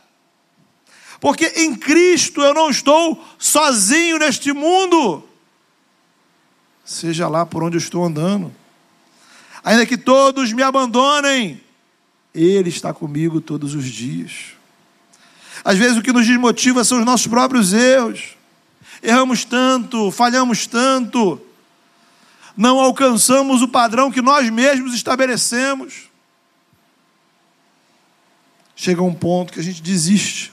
Porque 1.20 1.46
em 1.56 1.74
Cristo 1.74 2.40
eu 2.42 2.52
não 2.52 2.70
estou 2.70 3.24
sozinho 3.38 4.18
neste 4.18 4.52
mundo. 4.52 5.22
Seja 6.84 7.28
lá 7.28 7.46
por 7.46 7.62
onde 7.62 7.76
eu 7.76 7.80
estou 7.80 8.04
andando 8.04 8.52
ainda 9.62 9.86
que 9.86 9.96
todos 9.96 10.52
me 10.52 10.62
abandonem, 10.62 11.60
Ele 12.34 12.68
está 12.68 12.92
comigo 12.92 13.40
todos 13.40 13.74
os 13.74 13.84
dias. 13.86 14.54
Às 15.64 15.78
vezes 15.78 15.96
o 15.96 16.02
que 16.02 16.12
nos 16.12 16.26
desmotiva 16.26 16.82
são 16.82 16.98
os 16.98 17.04
nossos 17.04 17.26
próprios 17.26 17.72
erros. 17.72 18.36
Erramos 19.02 19.44
tanto, 19.44 20.10
falhamos 20.10 20.66
tanto, 20.66 21.40
não 22.56 22.78
alcançamos 22.78 23.62
o 23.62 23.68
padrão 23.68 24.10
que 24.10 24.22
nós 24.22 24.48
mesmos 24.50 24.94
estabelecemos. 24.94 26.10
Chega 28.74 29.02
um 29.02 29.14
ponto 29.14 29.52
que 29.52 29.60
a 29.60 29.62
gente 29.62 29.82
desiste, 29.82 30.52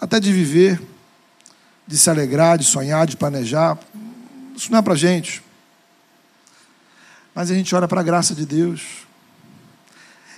até 0.00 0.20
de 0.20 0.32
viver, 0.32 0.80
de 1.86 1.98
se 1.98 2.08
alegrar, 2.08 2.58
de 2.58 2.64
sonhar, 2.64 3.06
de 3.06 3.16
planejar. 3.16 3.78
Isso 4.54 4.70
não 4.70 4.78
é 4.78 4.82
para 4.82 4.94
gente. 4.94 5.42
Mas 7.34 7.50
a 7.50 7.54
gente 7.54 7.74
ora 7.74 7.88
para 7.88 8.00
a 8.00 8.04
graça 8.04 8.34
de 8.34 8.44
Deus. 8.44 9.06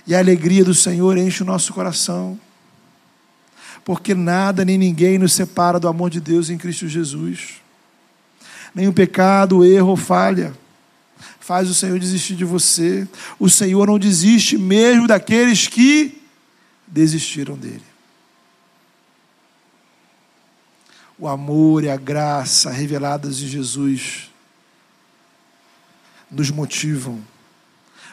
E 0.07 0.15
a 0.15 0.19
alegria 0.19 0.63
do 0.63 0.73
Senhor 0.73 1.17
enche 1.17 1.43
o 1.43 1.45
nosso 1.45 1.73
coração. 1.73 2.39
Porque 3.83 4.13
nada 4.13 4.63
nem 4.65 4.77
ninguém 4.77 5.17
nos 5.17 5.33
separa 5.33 5.79
do 5.79 5.87
amor 5.87 6.09
de 6.09 6.19
Deus 6.19 6.49
em 6.49 6.57
Cristo 6.57 6.87
Jesus. 6.87 7.61
O 8.75 8.93
pecado, 8.93 9.65
erro 9.65 9.89
ou 9.89 9.97
falha 9.97 10.53
faz 11.51 11.69
o 11.69 11.73
Senhor 11.73 11.99
desistir 11.99 12.37
de 12.37 12.45
você. 12.45 13.05
O 13.37 13.49
Senhor 13.49 13.85
não 13.85 13.99
desiste 13.99 14.57
mesmo 14.57 15.05
daqueles 15.05 15.67
que 15.67 16.23
desistiram 16.87 17.57
dele. 17.57 17.83
O 21.19 21.27
amor 21.27 21.83
e 21.83 21.89
a 21.89 21.97
graça 21.97 22.71
reveladas 22.71 23.41
em 23.41 23.47
Jesus 23.49 24.31
nos 26.31 26.49
motivam, 26.49 27.21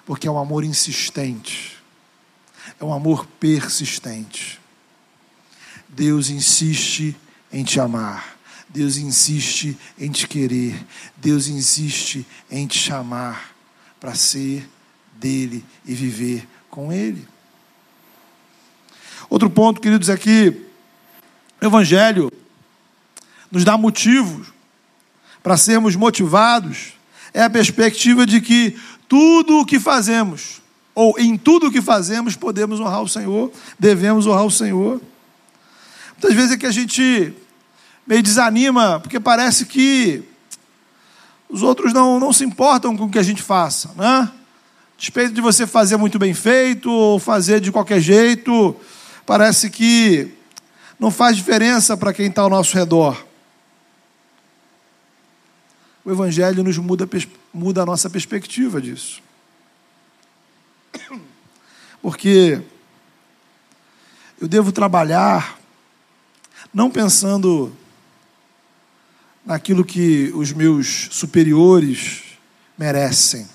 porque 0.05 0.27
é 0.27 0.31
um 0.31 0.37
amor 0.37 0.64
insistente, 0.64 1.77
é 2.81 2.85
um 2.85 2.92
amor 2.92 3.24
persistente. 3.38 4.59
Deus 5.88 6.29
insiste 6.29 7.16
em 7.53 7.62
te 7.62 7.79
amar, 7.79 8.37
Deus 8.68 8.96
insiste 8.96 9.76
em 9.98 10.11
te 10.11 10.28
querer, 10.28 10.85
Deus 11.16 11.48
insiste 11.48 12.26
em 12.50 12.66
te 12.66 12.78
chamar 12.78 13.54
para 13.98 14.14
ser 14.14 14.68
dele 15.14 15.64
e 15.85 15.94
viver 15.94 16.46
com 16.70 16.92
ele. 16.92 17.26
Outro 19.31 19.48
ponto, 19.50 19.81
queridos, 19.81 20.11
aqui, 20.11 20.66
é 21.61 21.64
o 21.64 21.68
Evangelho 21.68 22.31
nos 23.50 23.64
dá 23.64 23.76
motivos 23.76 24.48
para 25.42 25.57
sermos 25.57 25.96
motivados 25.96 26.92
é 27.33 27.42
a 27.42 27.50
perspectiva 27.50 28.26
de 28.26 28.40
que 28.40 28.76
tudo 29.09 29.61
o 29.61 29.66
que 29.66 29.78
fazemos, 29.78 30.61
ou 30.94 31.18
em 31.18 31.37
tudo 31.37 31.68
o 31.68 31.72
que 31.72 31.81
fazemos, 31.81 32.37
podemos 32.37 32.81
honrar 32.81 33.02
o 33.02 33.09
Senhor, 33.09 33.52
devemos 33.78 34.26
honrar 34.26 34.44
o 34.44 34.50
Senhor. 34.50 35.00
Muitas 36.12 36.35
vezes 36.35 36.52
é 36.52 36.57
que 36.57 36.66
a 36.66 36.70
gente 36.70 37.33
meio 38.08 38.22
desanima, 38.22 38.98
porque 38.98 39.20
parece 39.20 39.66
que 39.66 40.24
os 41.48 41.62
outros 41.62 41.92
não, 41.92 42.18
não 42.18 42.32
se 42.32 42.44
importam 42.44 42.96
com 42.96 43.04
o 43.04 43.10
que 43.10 43.18
a 43.18 43.22
gente 43.22 43.42
faça, 43.42 43.92
né? 43.94 44.28
Despeito 44.96 45.32
de 45.32 45.40
você 45.40 45.64
fazer 45.64 45.96
muito 45.96 46.18
bem 46.18 46.34
feito, 46.34 46.90
ou 46.90 47.20
fazer 47.20 47.60
de 47.60 47.70
qualquer 47.70 48.00
jeito, 48.00 48.74
parece 49.24 49.70
que 49.70 50.34
não 50.98 51.12
faz 51.12 51.36
diferença 51.36 51.96
para 51.96 52.12
quem 52.12 52.26
está 52.26 52.42
ao 52.42 52.50
nosso 52.50 52.74
redor 52.76 53.28
o 56.08 56.10
Evangelho 56.10 56.64
nos 56.64 56.78
muda, 56.78 57.06
muda 57.52 57.82
a 57.82 57.86
nossa 57.86 58.08
perspectiva 58.08 58.80
disso. 58.80 59.20
Porque 62.00 62.62
eu 64.40 64.48
devo 64.48 64.72
trabalhar 64.72 65.58
não 66.72 66.90
pensando 66.90 67.76
naquilo 69.48 69.82
que 69.82 70.30
os 70.34 70.52
meus 70.52 71.08
superiores 71.11 72.22
merecem, 72.76 73.48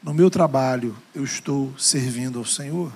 no 0.00 0.14
meu 0.14 0.30
trabalho 0.30 0.96
eu 1.12 1.24
estou 1.24 1.74
servindo 1.76 2.38
ao 2.38 2.44
Senhor? 2.44 2.92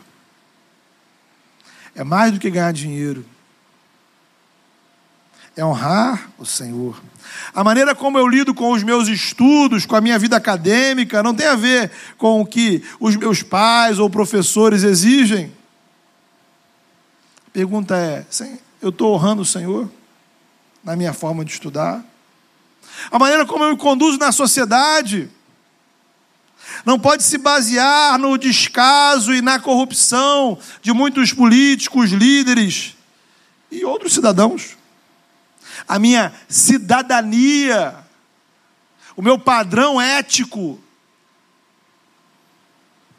É 1.92 2.04
mais 2.04 2.30
do 2.30 2.38
que 2.38 2.48
ganhar 2.48 2.72
dinheiro. 2.72 3.26
É 5.56 5.64
honrar 5.64 6.30
o 6.38 6.46
Senhor. 6.46 7.02
A 7.52 7.64
maneira 7.64 7.96
como 7.96 8.16
eu 8.16 8.28
lido 8.28 8.54
com 8.54 8.70
os 8.70 8.84
meus 8.84 9.08
estudos, 9.08 9.84
com 9.84 9.96
a 9.96 10.00
minha 10.00 10.20
vida 10.20 10.36
acadêmica, 10.36 11.20
não 11.20 11.34
tem 11.34 11.48
a 11.48 11.56
ver 11.56 11.90
com 12.16 12.40
o 12.40 12.46
que 12.46 12.84
os 13.00 13.16
meus 13.16 13.42
pais 13.42 13.98
ou 13.98 14.08
professores 14.08 14.84
exigem. 14.84 15.52
A 17.48 17.50
pergunta 17.50 17.96
é: 17.96 18.24
eu 18.82 18.88
estou 18.88 19.14
honrando 19.14 19.42
o 19.42 19.46
Senhor 19.46 19.88
na 20.82 20.96
minha 20.96 21.12
forma 21.12 21.44
de 21.44 21.52
estudar? 21.52 22.04
A 23.12 23.18
maneira 23.18 23.46
como 23.46 23.62
eu 23.62 23.70
me 23.70 23.76
conduzo 23.76 24.18
na 24.18 24.32
sociedade 24.32 25.30
não 26.84 26.98
pode 26.98 27.22
se 27.22 27.38
basear 27.38 28.18
no 28.18 28.36
descaso 28.36 29.32
e 29.32 29.40
na 29.40 29.60
corrupção 29.60 30.58
de 30.82 30.92
muitos 30.92 31.32
políticos, 31.32 32.10
líderes 32.10 32.96
e 33.70 33.84
outros 33.84 34.14
cidadãos. 34.14 34.76
A 35.86 35.98
minha 35.98 36.32
cidadania, 36.48 37.96
o 39.16 39.22
meu 39.22 39.38
padrão 39.38 40.00
ético 40.00 40.80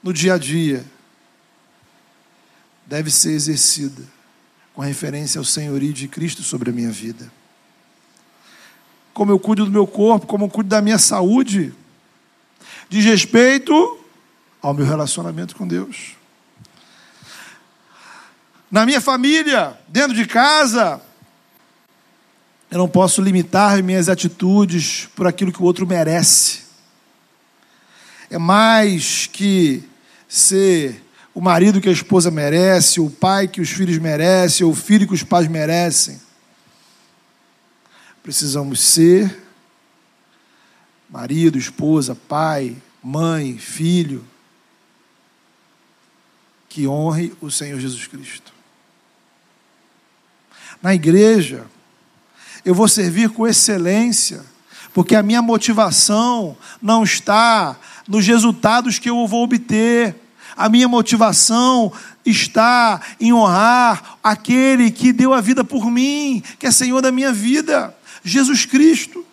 no 0.02 0.12
dia 0.12 0.34
a 0.34 0.38
dia 0.38 0.86
deve 2.86 3.10
ser 3.10 3.32
exercida 3.32 4.12
com 4.73 4.81
referência 4.81 5.39
ao 5.39 5.45
senhorio 5.45 5.93
de 5.93 6.07
Cristo 6.07 6.41
sobre 6.41 6.69
a 6.69 6.73
minha 6.73 6.91
vida. 6.91 7.31
Como 9.13 9.31
eu 9.31 9.39
cuido 9.39 9.65
do 9.65 9.71
meu 9.71 9.86
corpo, 9.86 10.25
como 10.25 10.45
eu 10.45 10.49
cuido 10.49 10.69
da 10.69 10.81
minha 10.81 10.97
saúde, 10.97 11.73
diz 12.89 13.05
respeito 13.05 13.99
ao 14.62 14.73
meu 14.73 14.86
relacionamento 14.86 15.55
com 15.55 15.67
Deus. 15.67 16.15
Na 18.71 18.88
minha 18.88 18.99
família, 18.99 19.77
dentro 19.88 20.15
de 20.15 20.25
casa, 20.25 20.99
eu 22.71 22.79
não 22.79 22.89
posso 22.89 23.21
limitar 23.21 23.83
minhas 23.83 24.09
atitudes 24.09 25.07
por 25.15 25.27
aquilo 25.27 25.51
que 25.51 25.62
o 25.62 25.65
outro 25.65 25.86
merece. 25.86 26.63
É 28.31 28.39
mais 28.39 29.27
que 29.27 29.83
ser 30.27 31.02
o 31.33 31.41
marido 31.41 31.81
que 31.81 31.89
a 31.89 31.91
esposa 31.93 32.29
merece, 32.29 32.99
o 32.99 33.09
pai 33.09 33.47
que 33.47 33.59
os 33.59 33.69
filhos 33.69 33.97
merecem, 33.97 34.65
o 34.65 34.73
filho 34.73 35.07
que 35.07 35.13
os 35.13 35.23
pais 35.23 35.47
merecem. 35.47 36.21
Precisamos 38.21 38.79
ser 38.79 39.41
marido, 41.09 41.57
esposa, 41.57 42.15
pai, 42.15 42.75
mãe, 43.03 43.57
filho, 43.57 44.25
que 46.69 46.87
honre 46.87 47.33
o 47.41 47.51
Senhor 47.51 47.79
Jesus 47.79 48.07
Cristo. 48.07 48.53
Na 50.81 50.93
igreja, 50.93 51.65
eu 52.65 52.73
vou 52.73 52.87
servir 52.87 53.29
com 53.29 53.47
excelência, 53.47 54.43
porque 54.93 55.15
a 55.15 55.23
minha 55.23 55.41
motivação 55.41 56.57
não 56.81 57.03
está 57.03 57.77
nos 58.07 58.25
resultados 58.25 58.99
que 58.99 59.09
eu 59.09 59.27
vou 59.27 59.43
obter, 59.43 60.15
a 60.55 60.69
minha 60.69 60.87
motivação 60.87 61.91
está 62.25 63.01
em 63.19 63.33
honrar 63.33 64.17
aquele 64.23 64.91
que 64.91 65.11
deu 65.11 65.33
a 65.33 65.41
vida 65.41 65.63
por 65.63 65.89
mim, 65.89 66.43
que 66.59 66.67
é 66.67 66.71
Senhor 66.71 67.01
da 67.01 67.11
minha 67.11 67.33
vida, 67.33 67.95
Jesus 68.23 68.65
Cristo. 68.65 69.25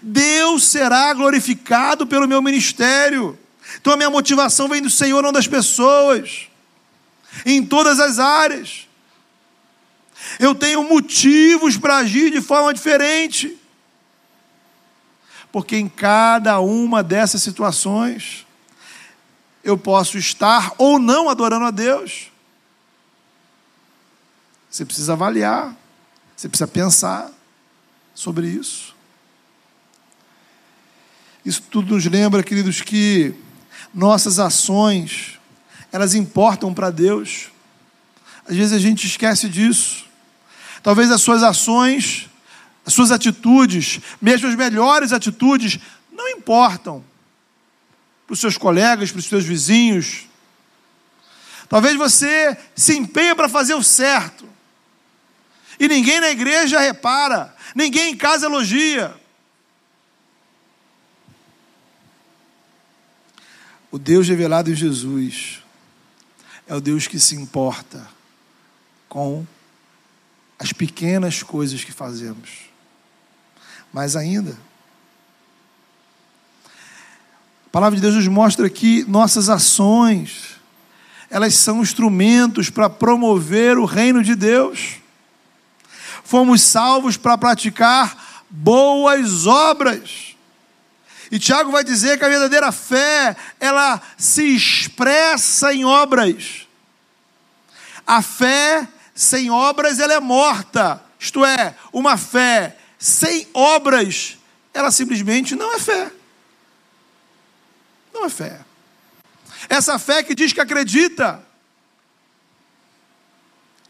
Deus 0.00 0.64
será 0.66 1.12
glorificado 1.14 2.06
pelo 2.06 2.28
meu 2.28 2.42
ministério. 2.42 3.38
Então 3.80 3.92
a 3.92 3.96
minha 3.96 4.10
motivação 4.10 4.68
vem 4.68 4.82
do 4.82 4.90
Senhor, 4.90 5.22
não 5.22 5.32
das 5.32 5.46
pessoas. 5.46 6.48
Em 7.44 7.64
todas 7.64 7.98
as 7.98 8.18
áreas. 8.18 8.88
Eu 10.38 10.54
tenho 10.54 10.84
motivos 10.84 11.76
para 11.76 11.98
agir 11.98 12.30
de 12.30 12.40
forma 12.40 12.72
diferente. 12.72 13.56
Porque 15.50 15.76
em 15.76 15.88
cada 15.88 16.60
uma 16.60 17.02
dessas 17.02 17.42
situações, 17.42 18.46
eu 19.62 19.78
posso 19.78 20.18
estar 20.18 20.72
ou 20.78 20.98
não 20.98 21.28
adorando 21.28 21.66
a 21.66 21.70
Deus. 21.70 22.30
Você 24.70 24.84
precisa 24.84 25.12
avaliar, 25.12 25.76
você 26.34 26.48
precisa 26.48 26.66
pensar 26.66 27.30
sobre 28.14 28.48
isso. 28.48 28.94
Isso 31.44 31.62
tudo 31.62 31.94
nos 31.94 32.06
lembra, 32.06 32.42
queridos, 32.42 32.80
que 32.80 33.34
nossas 33.92 34.38
ações, 34.38 35.38
elas 35.90 36.14
importam 36.14 36.72
para 36.72 36.90
Deus. 36.90 37.50
Às 38.48 38.56
vezes 38.56 38.72
a 38.72 38.78
gente 38.78 39.06
esquece 39.06 39.48
disso. 39.48 40.06
Talvez 40.82 41.10
as 41.10 41.20
suas 41.20 41.42
ações, 41.42 42.28
as 42.84 42.92
suas 42.92 43.10
atitudes, 43.10 44.00
mesmo 44.20 44.48
as 44.48 44.54
melhores 44.54 45.12
atitudes, 45.12 45.78
não 46.10 46.28
importam 46.30 47.04
para 48.26 48.34
os 48.34 48.40
seus 48.40 48.56
colegas, 48.56 49.10
para 49.10 49.18
os 49.18 49.26
seus 49.26 49.44
vizinhos. 49.44 50.26
Talvez 51.68 51.96
você 51.96 52.56
se 52.76 52.96
empenhe 52.96 53.34
para 53.34 53.48
fazer 53.48 53.74
o 53.74 53.82
certo. 53.82 54.48
E 55.78 55.88
ninguém 55.88 56.20
na 56.20 56.30
igreja 56.30 56.78
repara, 56.78 57.54
ninguém 57.74 58.12
em 58.12 58.16
casa 58.16 58.46
elogia. 58.46 59.14
O 63.90 63.98
Deus 63.98 64.28
revelado 64.28 64.70
em 64.70 64.74
Jesus 64.74 65.62
é 66.66 66.74
o 66.74 66.80
Deus 66.80 67.06
que 67.06 67.18
se 67.18 67.34
importa 67.34 68.08
com 69.08 69.46
as 70.58 70.72
pequenas 70.72 71.42
coisas 71.42 71.84
que 71.84 71.92
fazemos. 71.92 72.70
Mais 73.92 74.16
ainda, 74.16 74.56
a 77.72 77.80
palavra 77.80 77.96
de 77.96 78.02
Deus 78.02 78.16
nos 78.16 78.28
mostra 78.28 78.68
que 78.68 79.02
nossas 79.08 79.48
ações, 79.48 80.60
elas 81.30 81.54
são 81.54 81.80
instrumentos 81.80 82.68
para 82.68 82.90
promover 82.90 83.78
o 83.78 83.86
reino 83.86 84.22
de 84.22 84.34
Deus. 84.34 84.96
Fomos 86.22 86.60
salvos 86.60 87.16
para 87.16 87.38
praticar 87.38 88.44
boas 88.50 89.46
obras. 89.46 90.36
E 91.30 91.38
Tiago 91.38 91.72
vai 91.72 91.82
dizer 91.82 92.18
que 92.18 92.26
a 92.26 92.28
verdadeira 92.28 92.70
fé, 92.72 93.34
ela 93.58 94.02
se 94.18 94.54
expressa 94.54 95.72
em 95.72 95.82
obras. 95.82 96.66
A 98.06 98.20
fé 98.20 98.86
sem 99.14 99.50
obras, 99.50 99.98
ela 99.98 100.12
é 100.12 100.20
morta. 100.20 101.02
Isto 101.18 101.42
é, 101.42 101.74
uma 101.90 102.18
fé 102.18 102.76
sem 102.98 103.48
obras, 103.54 104.36
ela 104.74 104.90
simplesmente 104.90 105.56
não 105.56 105.74
é 105.74 105.78
fé. 105.78 106.12
Não 108.12 108.26
é 108.26 108.28
fé. 108.30 108.60
Essa 109.68 109.98
fé 109.98 110.22
que 110.22 110.34
diz 110.34 110.52
que 110.52 110.60
acredita, 110.60 111.42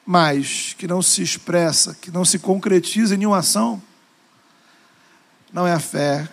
mas 0.05 0.75
que 0.79 0.87
não 0.87 1.01
se 1.01 1.23
expressa, 1.23 1.95
que 1.95 2.11
não 2.11 2.25
se 2.25 2.39
concretiza 2.39 3.15
em 3.15 3.19
nenhuma 3.19 3.39
ação, 3.39 3.83
não 5.53 5.67
é 5.67 5.73
a 5.73 5.81
fé 5.81 6.29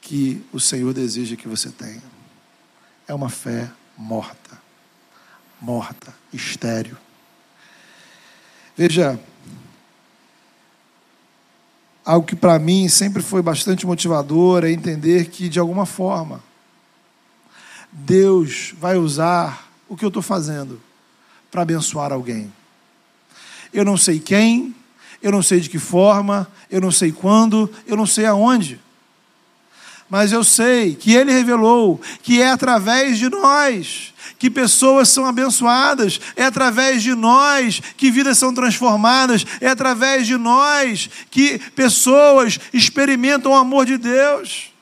que 0.00 0.44
o 0.52 0.58
Senhor 0.58 0.92
deseja 0.94 1.36
que 1.36 1.46
você 1.46 1.70
tenha. 1.70 2.02
É 3.06 3.14
uma 3.14 3.28
fé 3.28 3.70
morta, 3.96 4.60
morta, 5.60 6.14
estéril. 6.32 6.96
Veja, 8.76 9.18
algo 12.08 12.26
que 12.26 12.34
para 12.34 12.58
mim 12.58 12.88
sempre 12.88 13.22
foi 13.22 13.42
bastante 13.42 13.86
motivador 13.86 14.64
é 14.64 14.72
entender 14.72 15.26
que, 15.26 15.46
de 15.46 15.58
alguma 15.58 15.84
forma, 15.84 16.42
Deus 17.92 18.74
vai 18.80 18.96
usar 18.96 19.70
o 19.86 19.94
que 19.94 20.06
eu 20.06 20.08
estou 20.08 20.22
fazendo 20.22 20.80
para 21.50 21.60
abençoar 21.60 22.10
alguém. 22.10 22.50
Eu 23.74 23.84
não 23.84 23.98
sei 23.98 24.18
quem, 24.18 24.74
eu 25.22 25.30
não 25.30 25.42
sei 25.42 25.60
de 25.60 25.68
que 25.68 25.78
forma, 25.78 26.50
eu 26.70 26.80
não 26.80 26.90
sei 26.90 27.12
quando, 27.12 27.70
eu 27.86 27.94
não 27.94 28.06
sei 28.06 28.24
aonde 28.24 28.80
mas 30.08 30.32
eu 30.32 30.42
sei 30.42 30.94
que 30.94 31.12
Ele 31.14 31.32
revelou 31.32 32.00
que 32.22 32.40
é 32.40 32.50
através 32.50 33.18
de 33.18 33.28
nós 33.28 34.14
que 34.38 34.48
pessoas 34.48 35.08
são 35.08 35.26
abençoadas, 35.26 36.20
é 36.36 36.44
através 36.44 37.02
de 37.02 37.14
nós 37.14 37.80
que 37.96 38.10
vidas 38.10 38.38
são 38.38 38.54
transformadas, 38.54 39.44
é 39.60 39.68
através 39.68 40.26
de 40.26 40.36
nós 40.36 41.10
que 41.30 41.58
pessoas 41.74 42.58
experimentam 42.72 43.52
o 43.52 43.56
amor 43.56 43.84
de 43.84 43.98
Deus. 43.98 44.72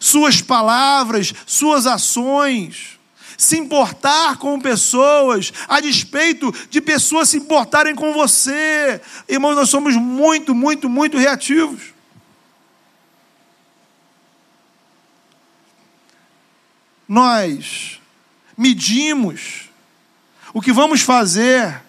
Suas 0.00 0.40
palavras, 0.40 1.34
suas 1.46 1.86
ações, 1.86 2.98
se 3.36 3.58
importar 3.58 4.36
com 4.36 4.60
pessoas, 4.60 5.52
a 5.68 5.80
despeito 5.80 6.52
de 6.70 6.80
pessoas 6.80 7.28
se 7.28 7.36
importarem 7.36 7.94
com 7.94 8.12
você. 8.12 9.00
Irmãos, 9.28 9.54
nós 9.54 9.68
somos 9.68 9.96
muito, 9.96 10.54
muito, 10.54 10.88
muito 10.88 11.18
reativos. 11.18 11.93
Nós 17.08 18.00
medimos 18.56 19.68
o 20.52 20.60
que 20.60 20.72
vamos 20.72 21.00
fazer 21.00 21.82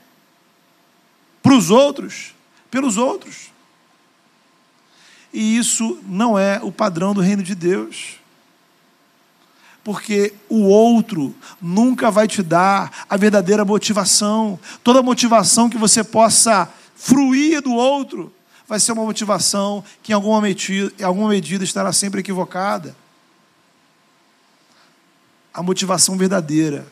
para 1.41 1.53
os 1.53 1.70
outros, 1.70 2.34
pelos 2.72 2.97
outros. 2.97 3.51
E 5.32 5.57
isso 5.57 5.99
não 6.07 6.39
é 6.39 6.59
o 6.63 6.72
padrão 6.72 7.13
do 7.13 7.22
reino 7.22 7.43
de 7.43 7.53
Deus. 7.53 8.16
Porque 9.84 10.34
o 10.49 10.63
outro 10.63 11.36
nunca 11.61 12.09
vai 12.09 12.28
te 12.28 12.41
dar 12.41 13.05
a 13.07 13.16
verdadeira 13.16 13.63
motivação. 13.63 14.59
Toda 14.84 15.03
motivação 15.03 15.70
que 15.70 15.78
você 15.78 16.03
possa 16.03 16.68
fruir 16.95 17.61
do 17.61 17.74
outro 17.74 18.34
vai 18.68 18.80
ser 18.80 18.93
uma 18.93 19.03
motivação 19.03 19.84
que 20.01 20.11
em 20.11 20.16
alguma 20.16 20.41
medida, 20.41 20.91
em 20.97 21.03
alguma 21.03 21.30
medida 21.30 21.63
estará 21.63 21.93
sempre 21.93 22.22
equivocada. 22.22 22.95
A 25.56 25.64
motivação 25.64 26.18
verdadeira 26.18 26.86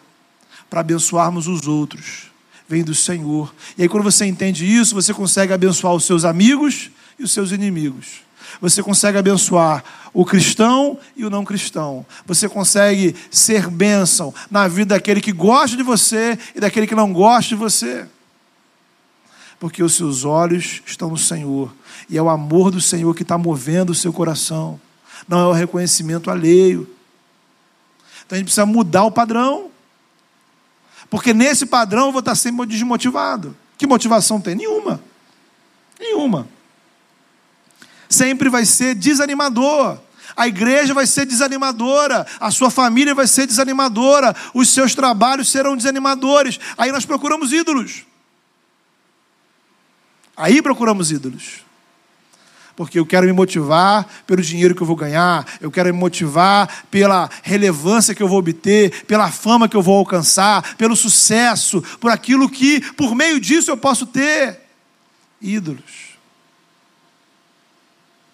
para 0.69 0.79
abençoarmos 0.79 1.49
os 1.49 1.67
outros 1.67 2.31
vem 2.65 2.81
do 2.81 2.95
Senhor. 2.95 3.53
E 3.77 3.81
aí, 3.81 3.89
quando 3.89 4.03
você 4.05 4.25
entende 4.25 4.65
isso, 4.65 4.95
você 4.95 5.13
consegue 5.13 5.51
abençoar 5.51 5.93
os 5.93 6.05
seus 6.05 6.23
amigos 6.23 6.89
e 7.19 7.23
os 7.23 7.31
seus 7.33 7.51
inimigos. 7.51 8.21
Você 8.61 8.81
consegue 8.81 9.17
abençoar 9.17 9.83
o 10.13 10.23
cristão 10.23 10.97
e 11.17 11.25
o 11.25 11.29
não 11.29 11.43
cristão. 11.43 12.05
Você 12.25 12.47
consegue 12.47 13.13
ser 13.29 13.69
bênção 13.69 14.33
na 14.49 14.65
vida 14.65 14.95
daquele 14.95 15.19
que 15.19 15.33
gosta 15.33 15.75
de 15.75 15.83
você 15.83 16.39
e 16.55 16.61
daquele 16.61 16.87
que 16.87 16.95
não 16.95 17.11
gosta 17.11 17.49
de 17.49 17.55
você. 17.55 18.05
Porque 19.59 19.83
os 19.83 19.93
seus 19.93 20.23
olhos 20.23 20.81
estão 20.85 21.09
no 21.09 21.17
Senhor. 21.17 21.73
E 22.09 22.17
é 22.17 22.21
o 22.21 22.29
amor 22.29 22.71
do 22.71 22.79
Senhor 22.79 23.13
que 23.13 23.23
está 23.23 23.37
movendo 23.37 23.89
o 23.89 23.95
seu 23.95 24.13
coração. 24.13 24.79
Não 25.27 25.39
é 25.39 25.47
o 25.47 25.51
reconhecimento 25.51 26.31
alheio. 26.31 26.89
Então 28.25 28.35
a 28.35 28.37
gente 28.37 28.45
precisa 28.45 28.65
mudar 28.65 29.03
o 29.03 29.11
padrão. 29.11 29.69
Porque 31.09 31.33
nesse 31.33 31.65
padrão 31.65 32.07
eu 32.07 32.11
vou 32.11 32.19
estar 32.19 32.35
sempre 32.35 32.65
desmotivado. 32.65 33.55
Que 33.77 33.85
motivação 33.85 34.39
tem? 34.41 34.55
Nenhuma. 34.55 35.01
Nenhuma. 35.99 36.47
Sempre 38.09 38.49
vai 38.49 38.65
ser 38.65 38.95
desanimador. 38.95 39.99
A 40.35 40.47
igreja 40.47 40.93
vai 40.93 41.05
ser 41.05 41.27
desanimadora, 41.27 42.25
a 42.39 42.49
sua 42.49 42.71
família 42.71 43.13
vai 43.13 43.27
ser 43.27 43.45
desanimadora, 43.45 44.35
os 44.51 44.67
seus 44.69 44.95
trabalhos 44.95 45.51
serão 45.51 45.77
desanimadores. 45.77 46.59
Aí 46.75 46.91
nós 46.91 47.05
procuramos 47.05 47.53
ídolos. 47.53 48.03
Aí 50.35 50.59
procuramos 50.59 51.11
ídolos 51.11 51.63
porque 52.75 52.99
eu 52.99 53.05
quero 53.05 53.25
me 53.25 53.33
motivar 53.33 54.07
pelo 54.25 54.41
dinheiro 54.41 54.73
que 54.73 54.81
eu 54.81 54.87
vou 54.87 54.95
ganhar, 54.95 55.45
eu 55.61 55.69
quero 55.69 55.93
me 55.93 55.99
motivar 55.99 56.85
pela 56.89 57.29
relevância 57.43 58.15
que 58.15 58.23
eu 58.23 58.27
vou 58.27 58.39
obter, 58.39 59.05
pela 59.05 59.31
fama 59.31 59.69
que 59.69 59.75
eu 59.75 59.81
vou 59.81 59.97
alcançar, 59.97 60.75
pelo 60.75 60.95
sucesso, 60.95 61.81
por 61.99 62.11
aquilo 62.11 62.49
que 62.49 62.81
por 62.93 63.15
meio 63.15 63.39
disso 63.39 63.69
eu 63.69 63.77
posso 63.77 64.05
ter. 64.05 64.61
Ídolos. 65.41 66.13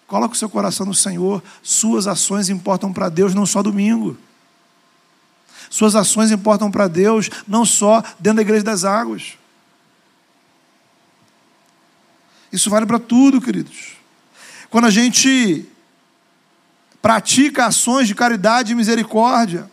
Coloque 0.06 0.34
o 0.34 0.38
seu 0.38 0.48
coração 0.48 0.86
no 0.86 0.94
Senhor, 0.94 1.42
suas 1.62 2.06
ações 2.06 2.48
importam 2.48 2.92
para 2.92 3.08
Deus 3.08 3.34
não 3.34 3.46
só 3.46 3.62
domingo. 3.62 4.16
Suas 5.68 5.94
ações 5.94 6.32
importam 6.32 6.68
para 6.68 6.88
Deus 6.88 7.30
não 7.46 7.64
só 7.64 8.02
dentro 8.18 8.36
da 8.36 8.42
igreja 8.42 8.64
das 8.64 8.84
águas. 8.84 9.34
Isso 12.52 12.68
vale 12.68 12.86
para 12.86 12.98
tudo, 12.98 13.40
queridos. 13.40 13.99
Quando 14.70 14.84
a 14.84 14.90
gente 14.90 15.66
pratica 17.02 17.66
ações 17.66 18.06
de 18.06 18.14
caridade 18.14 18.70
e 18.70 18.76
misericórdia, 18.76 19.68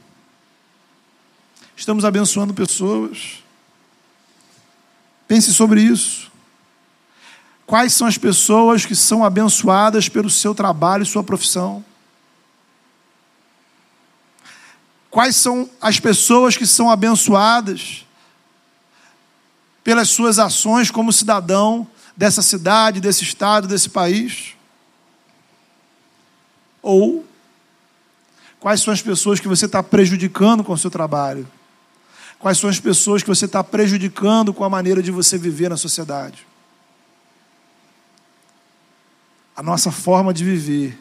estamos 1.75 2.03
abençoando 2.03 2.51
pessoas. 2.51 3.43
Pense 5.27 5.53
sobre 5.53 5.81
isso. 5.81 6.31
Quais 7.67 7.93
são 7.93 8.07
as 8.07 8.17
pessoas 8.17 8.87
que 8.87 8.95
são 8.95 9.23
abençoadas 9.23 10.09
pelo 10.09 10.31
seu 10.31 10.55
trabalho 10.55 11.03
e 11.03 11.05
sua 11.05 11.23
profissão? 11.23 11.85
Quais 15.11 15.35
são 15.35 15.69
as 15.79 15.99
pessoas 15.99 16.57
que 16.57 16.65
são 16.65 16.89
abençoadas 16.89 18.03
pelas 19.83 20.09
suas 20.09 20.39
ações 20.39 20.89
como 20.89 21.13
cidadão 21.13 21.87
dessa 22.15 22.41
cidade, 22.41 22.99
desse 22.99 23.23
estado, 23.23 23.67
desse 23.67 23.89
país? 23.89 24.56
Ou 26.87 27.25
quais 28.61 28.79
são 28.79 28.93
as 28.93 29.01
pessoas 29.01 29.41
que 29.41 29.47
você 29.49 29.65
está 29.65 29.83
prejudicando 29.83 30.63
com 30.63 30.71
o 30.71 30.77
seu 30.77 30.89
trabalho? 30.89 31.45
Quais 32.39 32.57
são 32.59 32.69
as 32.69 32.79
pessoas 32.79 33.21
que 33.21 33.27
você 33.27 33.43
está 33.43 33.61
prejudicando 33.61 34.53
com 34.53 34.63
a 34.63 34.69
maneira 34.69 35.03
de 35.03 35.11
você 35.11 35.37
viver 35.37 35.69
na 35.69 35.75
sociedade? 35.75 36.47
A 39.53 39.61
nossa 39.61 39.91
forma 39.91 40.33
de 40.33 40.45
viver 40.45 40.97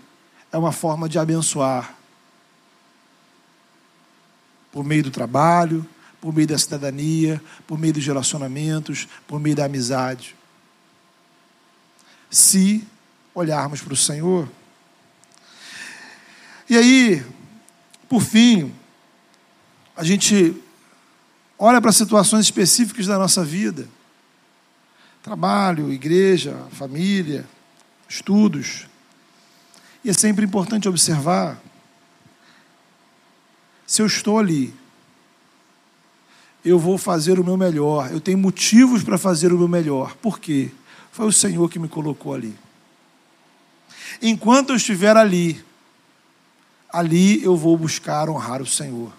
é 0.50 0.58
uma 0.58 0.72
forma 0.72 1.08
de 1.08 1.20
abençoar. 1.20 1.94
Por 4.72 4.82
meio 4.82 5.04
do 5.04 5.10
trabalho, 5.12 5.88
por 6.20 6.34
meio 6.34 6.48
da 6.48 6.58
cidadania, 6.58 7.40
por 7.64 7.78
meio 7.78 7.92
dos 7.94 8.04
relacionamentos, 8.04 9.06
por 9.24 9.38
meio 9.38 9.54
da 9.54 9.66
amizade. 9.66 10.34
Se 12.28 12.84
olharmos 13.32 13.80
para 13.80 13.92
o 13.92 13.96
Senhor, 13.96 14.48
e 16.68 16.76
aí, 16.76 17.24
por 18.08 18.20
fim, 18.22 18.72
a 19.96 20.04
gente 20.04 20.54
olha 21.58 21.80
para 21.80 21.92
situações 21.92 22.46
específicas 22.46 23.06
da 23.06 23.18
nossa 23.18 23.44
vida. 23.44 23.88
Trabalho, 25.22 25.92
igreja, 25.92 26.56
família, 26.72 27.46
estudos. 28.08 28.86
E 30.04 30.10
é 30.10 30.12
sempre 30.12 30.44
importante 30.44 30.88
observar 30.88 31.60
se 33.86 34.02
eu 34.02 34.06
estou 34.06 34.38
ali, 34.38 34.74
eu 36.64 36.78
vou 36.78 36.98
fazer 36.98 37.38
o 37.38 37.44
meu 37.44 37.56
melhor. 37.56 38.10
Eu 38.10 38.20
tenho 38.20 38.36
motivos 38.36 39.04
para 39.04 39.16
fazer 39.16 39.52
o 39.52 39.58
meu 39.58 39.68
melhor. 39.68 40.16
Por 40.16 40.40
quê? 40.40 40.70
Foi 41.12 41.26
o 41.26 41.32
Senhor 41.32 41.70
que 41.70 41.78
me 41.78 41.88
colocou 41.88 42.34
ali. 42.34 42.54
Enquanto 44.20 44.70
eu 44.70 44.76
estiver 44.76 45.16
ali, 45.16 45.64
ali 46.92 47.42
eu 47.42 47.56
vou 47.56 47.76
buscar 47.76 48.28
honrar 48.28 48.62
o 48.62 48.66
Senhor. 48.66 49.12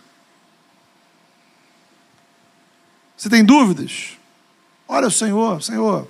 Você 3.15 3.30
tem 3.30 3.43
dúvidas? 3.43 4.18
Olha 4.88 5.07
o 5.07 5.11
Senhor, 5.11 5.61
Senhor, 5.61 6.07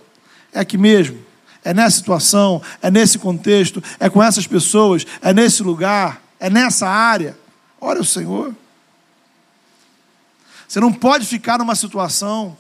é 0.54 0.60
aqui 0.60 0.78
mesmo, 0.78 1.24
é 1.64 1.74
nessa 1.74 1.98
situação, 1.98 2.62
é 2.82 2.92
nesse 2.92 3.18
contexto, 3.18 3.82
é 4.00 4.10
com 4.10 4.22
essas 4.22 4.46
pessoas, 4.46 5.06
é 5.22 5.34
nesse 5.34 5.64
lugar, 5.64 6.22
é 6.40 6.50
nessa 6.50 6.88
área. 6.88 7.38
Olha 7.80 8.02
o 8.02 8.06
Senhor. 8.06 8.56
Você 10.68 10.80
não 10.80 10.92
pode 10.92 11.26
ficar 11.26 11.58
numa 11.58 11.76
situação, 11.76 12.58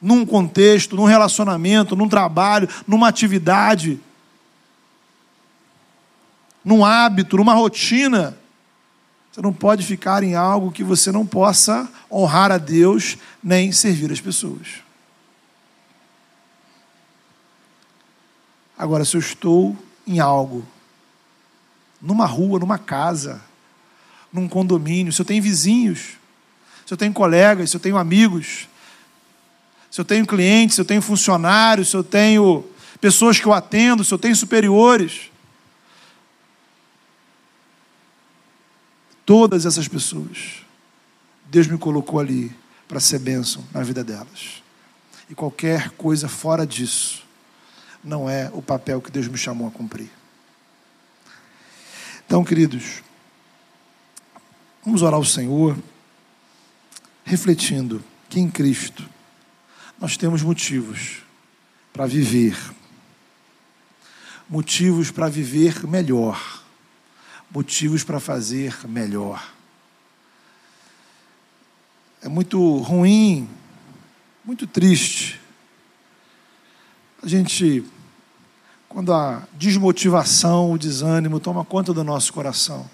num 0.00 0.24
contexto, 0.24 0.96
num 0.96 1.04
relacionamento, 1.04 1.94
num 1.94 2.08
trabalho, 2.08 2.68
numa 2.86 3.08
atividade, 3.08 4.00
num 6.66 6.84
hábito, 6.84 7.36
numa 7.36 7.54
rotina. 7.54 8.36
Você 9.30 9.40
não 9.40 9.52
pode 9.52 9.86
ficar 9.86 10.24
em 10.24 10.34
algo 10.34 10.72
que 10.72 10.82
você 10.82 11.12
não 11.12 11.24
possa 11.24 11.88
honrar 12.10 12.50
a 12.50 12.58
Deus 12.58 13.16
nem 13.40 13.70
servir 13.70 14.10
as 14.10 14.20
pessoas. 14.20 14.82
Agora, 18.76 19.04
se 19.04 19.16
eu 19.16 19.20
estou 19.20 19.76
em 20.04 20.18
algo, 20.18 20.66
numa 22.02 22.26
rua, 22.26 22.58
numa 22.58 22.78
casa, 22.78 23.40
num 24.32 24.48
condomínio, 24.48 25.12
se 25.12 25.20
eu 25.20 25.24
tenho 25.24 25.42
vizinhos, 25.42 26.14
se 26.84 26.92
eu 26.92 26.96
tenho 26.96 27.12
colegas, 27.12 27.70
se 27.70 27.76
eu 27.76 27.80
tenho 27.80 27.96
amigos, 27.96 28.68
se 29.88 30.00
eu 30.00 30.04
tenho 30.04 30.26
clientes, 30.26 30.74
se 30.74 30.80
eu 30.80 30.84
tenho 30.84 31.00
funcionários, 31.00 31.90
se 31.90 31.96
eu 31.96 32.02
tenho 32.02 32.64
pessoas 33.00 33.38
que 33.38 33.46
eu 33.46 33.52
atendo, 33.52 34.02
se 34.02 34.12
eu 34.12 34.18
tenho 34.18 34.34
superiores, 34.34 35.30
Todas 39.26 39.66
essas 39.66 39.88
pessoas, 39.88 40.64
Deus 41.46 41.66
me 41.66 41.76
colocou 41.76 42.20
ali 42.20 42.54
para 42.86 43.00
ser 43.00 43.18
bênção 43.18 43.64
na 43.74 43.82
vida 43.82 44.04
delas. 44.04 44.62
E 45.28 45.34
qualquer 45.34 45.90
coisa 45.90 46.28
fora 46.28 46.64
disso 46.64 47.24
não 48.04 48.30
é 48.30 48.48
o 48.52 48.62
papel 48.62 49.00
que 49.00 49.10
Deus 49.10 49.26
me 49.26 49.36
chamou 49.36 49.66
a 49.66 49.70
cumprir. 49.72 50.08
Então, 52.24 52.44
queridos, 52.44 53.02
vamos 54.84 55.02
orar 55.02 55.16
ao 55.16 55.24
Senhor, 55.24 55.76
refletindo 57.24 58.04
que 58.28 58.38
em 58.38 58.48
Cristo 58.48 59.08
nós 60.00 60.16
temos 60.16 60.40
motivos 60.40 61.22
para 61.92 62.06
viver, 62.06 62.56
motivos 64.48 65.10
para 65.10 65.28
viver 65.28 65.84
melhor 65.84 66.64
motivos 67.56 68.04
para 68.04 68.20
fazer 68.20 68.76
melhor. 68.86 69.42
é 72.20 72.28
muito 72.28 72.76
ruim, 72.80 73.48
muito 74.44 74.66
triste. 74.66 75.40
A 77.22 77.26
gente, 77.26 77.82
quando 78.90 79.10
a 79.10 79.42
desmotivação, 79.54 80.70
o 80.70 80.78
desânimo 80.78 81.40
toma 81.40 81.64
conta 81.64 81.94
do 81.94 82.04
nosso 82.04 82.30
coração. 82.30 82.90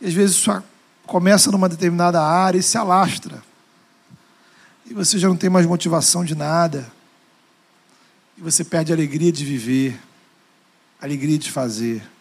E 0.00 0.06
às 0.06 0.14
vezes 0.14 0.36
isso 0.36 0.62
começa 1.04 1.50
numa 1.50 1.68
determinada 1.68 2.22
área 2.22 2.58
e 2.58 2.62
se 2.62 2.78
alastra. 2.78 3.44
E 4.86 4.94
você 4.94 5.18
já 5.18 5.28
não 5.28 5.36
tem 5.36 5.50
mais 5.50 5.66
motivação 5.66 6.24
de 6.24 6.34
nada. 6.34 6.90
E 8.38 8.40
você 8.40 8.64
perde 8.64 8.92
a 8.92 8.96
alegria 8.96 9.30
de 9.30 9.44
viver, 9.44 10.00
a 10.98 11.04
alegria 11.04 11.36
de 11.36 11.50
fazer. 11.50 12.13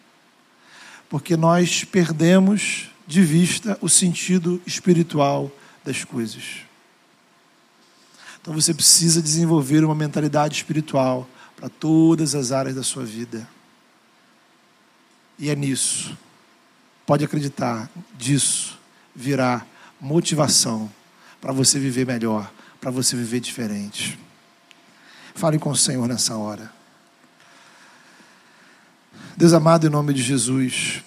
Porque 1.13 1.37
nós 1.37 1.83
perdemos 1.83 2.89
de 3.05 3.21
vista 3.21 3.77
o 3.81 3.87
sentido 3.87 4.59
espiritual 4.65 5.51
das 5.85 6.03
coisas. 6.03 6.61
Então 8.41 8.51
você 8.51 8.73
precisa 8.73 9.21
desenvolver 9.21 9.83
uma 9.83 9.93
mentalidade 9.93 10.55
espiritual 10.55 11.29
para 11.55 11.69
todas 11.69 12.33
as 12.33 12.51
áreas 12.51 12.75
da 12.75 12.81
sua 12.81 13.05
vida. 13.05 13.47
E 15.37 15.51
é 15.51 15.55
nisso, 15.55 16.17
pode 17.05 17.23
acreditar, 17.23 17.91
disso 18.17 18.79
virá 19.15 19.63
motivação 20.01 20.91
para 21.39 21.53
você 21.53 21.77
viver 21.77 22.07
melhor, 22.07 22.51
para 22.81 22.89
você 22.89 23.15
viver 23.15 23.39
diferente. 23.39 24.17
Fale 25.35 25.59
com 25.59 25.69
o 25.69 25.77
Senhor 25.77 26.07
nessa 26.07 26.35
hora. 26.35 26.73
Deus 29.35 29.53
amado, 29.53 29.87
em 29.87 29.89
nome 29.89 30.13
de 30.13 30.21
Jesus. 30.21 31.03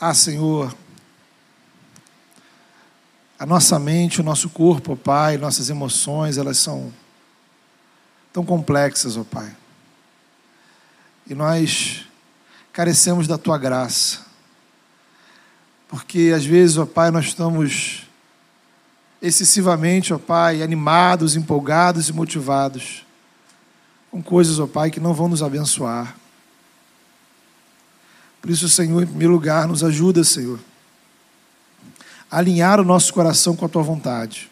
Ah, 0.00 0.12
Senhor, 0.12 0.74
a 3.38 3.46
nossa 3.46 3.78
mente, 3.78 4.20
o 4.20 4.24
nosso 4.24 4.50
corpo, 4.50 4.92
ó 4.92 4.96
Pai, 4.96 5.36
nossas 5.36 5.70
emoções, 5.70 6.38
elas 6.38 6.58
são 6.58 6.92
tão 8.32 8.44
complexas, 8.44 9.16
ó 9.16 9.24
Pai. 9.24 9.54
E 11.26 11.34
nós 11.34 12.06
carecemos 12.72 13.26
da 13.26 13.38
Tua 13.38 13.56
graça. 13.56 14.24
Porque 15.88 16.32
às 16.34 16.44
vezes, 16.44 16.76
ó 16.76 16.84
Pai, 16.84 17.10
nós 17.10 17.26
estamos 17.26 18.03
excessivamente, 19.24 20.12
ó 20.12 20.18
Pai, 20.18 20.62
animados, 20.62 21.34
empolgados 21.34 22.10
e 22.10 22.12
motivados 22.12 23.06
com 24.10 24.22
coisas, 24.22 24.58
ó 24.58 24.66
Pai, 24.66 24.90
que 24.90 25.00
não 25.00 25.14
vão 25.14 25.28
nos 25.28 25.42
abençoar. 25.42 26.14
Por 28.40 28.50
isso, 28.50 28.68
Senhor, 28.68 29.02
em 29.02 29.06
primeiro 29.06 29.32
lugar, 29.32 29.66
nos 29.66 29.82
ajuda, 29.82 30.22
Senhor, 30.22 30.60
a 32.30 32.38
alinhar 32.38 32.78
o 32.78 32.84
nosso 32.84 33.14
coração 33.14 33.56
com 33.56 33.64
a 33.64 33.68
Tua 33.68 33.82
vontade. 33.82 34.50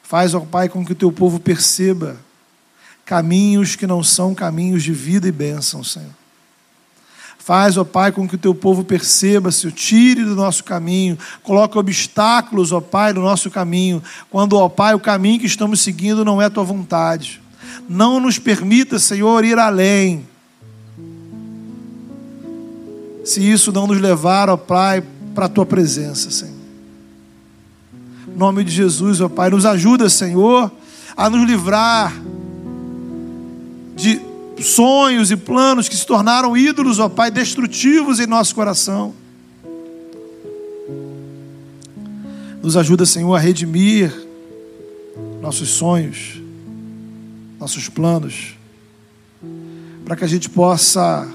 Faz, 0.00 0.32
ó 0.32 0.40
Pai, 0.40 0.68
com 0.68 0.84
que 0.84 0.92
o 0.92 0.96
Teu 0.96 1.10
povo 1.10 1.40
perceba 1.40 2.16
caminhos 3.04 3.74
que 3.74 3.88
não 3.88 4.04
são 4.04 4.36
caminhos 4.36 4.84
de 4.84 4.92
vida 4.92 5.26
e 5.26 5.32
bênção, 5.32 5.82
Senhor. 5.82 6.14
Faz, 7.46 7.76
ó 7.76 7.84
Pai, 7.84 8.10
com 8.10 8.26
que 8.26 8.34
o 8.34 8.38
teu 8.38 8.52
povo 8.52 8.82
perceba, 8.82 9.52
se 9.52 9.70
tire 9.70 10.24
do 10.24 10.34
nosso 10.34 10.64
caminho, 10.64 11.16
coloque 11.44 11.78
obstáculos, 11.78 12.72
ó 12.72 12.80
Pai, 12.80 13.12
no 13.12 13.20
nosso 13.20 13.52
caminho, 13.52 14.02
quando, 14.28 14.54
ó 14.54 14.68
Pai, 14.68 14.96
o 14.96 14.98
caminho 14.98 15.38
que 15.38 15.46
estamos 15.46 15.80
seguindo 15.80 16.24
não 16.24 16.42
é 16.42 16.46
a 16.46 16.50
tua 16.50 16.64
vontade. 16.64 17.40
Não 17.88 18.18
nos 18.18 18.36
permita, 18.36 18.98
Senhor, 18.98 19.44
ir 19.44 19.60
além. 19.60 20.26
Se 23.24 23.48
isso 23.48 23.70
não 23.70 23.86
nos 23.86 24.00
levar, 24.00 24.50
ó 24.50 24.56
Pai, 24.56 25.00
para 25.32 25.46
a 25.46 25.48
tua 25.48 25.64
presença, 25.64 26.32
Senhor. 26.32 26.52
Em 28.26 28.36
nome 28.36 28.64
de 28.64 28.72
Jesus, 28.72 29.20
ó 29.20 29.28
Pai, 29.28 29.50
nos 29.50 29.64
ajuda, 29.64 30.10
Senhor, 30.10 30.68
a 31.16 31.30
nos 31.30 31.46
livrar 31.46 32.12
de 33.94 34.25
sonhos 34.64 35.30
e 35.30 35.36
planos 35.36 35.88
que 35.88 35.96
se 35.96 36.06
tornaram 36.06 36.56
ídolos, 36.56 36.98
ó 36.98 37.08
Pai, 37.08 37.30
destrutivos 37.30 38.20
em 38.20 38.26
nosso 38.26 38.54
coração. 38.54 39.14
Nos 42.62 42.76
ajuda, 42.76 43.06
Senhor, 43.06 43.34
a 43.34 43.38
redimir 43.38 44.12
nossos 45.40 45.68
sonhos, 45.68 46.40
nossos 47.60 47.88
planos, 47.88 48.56
para 50.04 50.16
que 50.16 50.24
a 50.24 50.28
gente 50.28 50.48
possa 50.48 51.28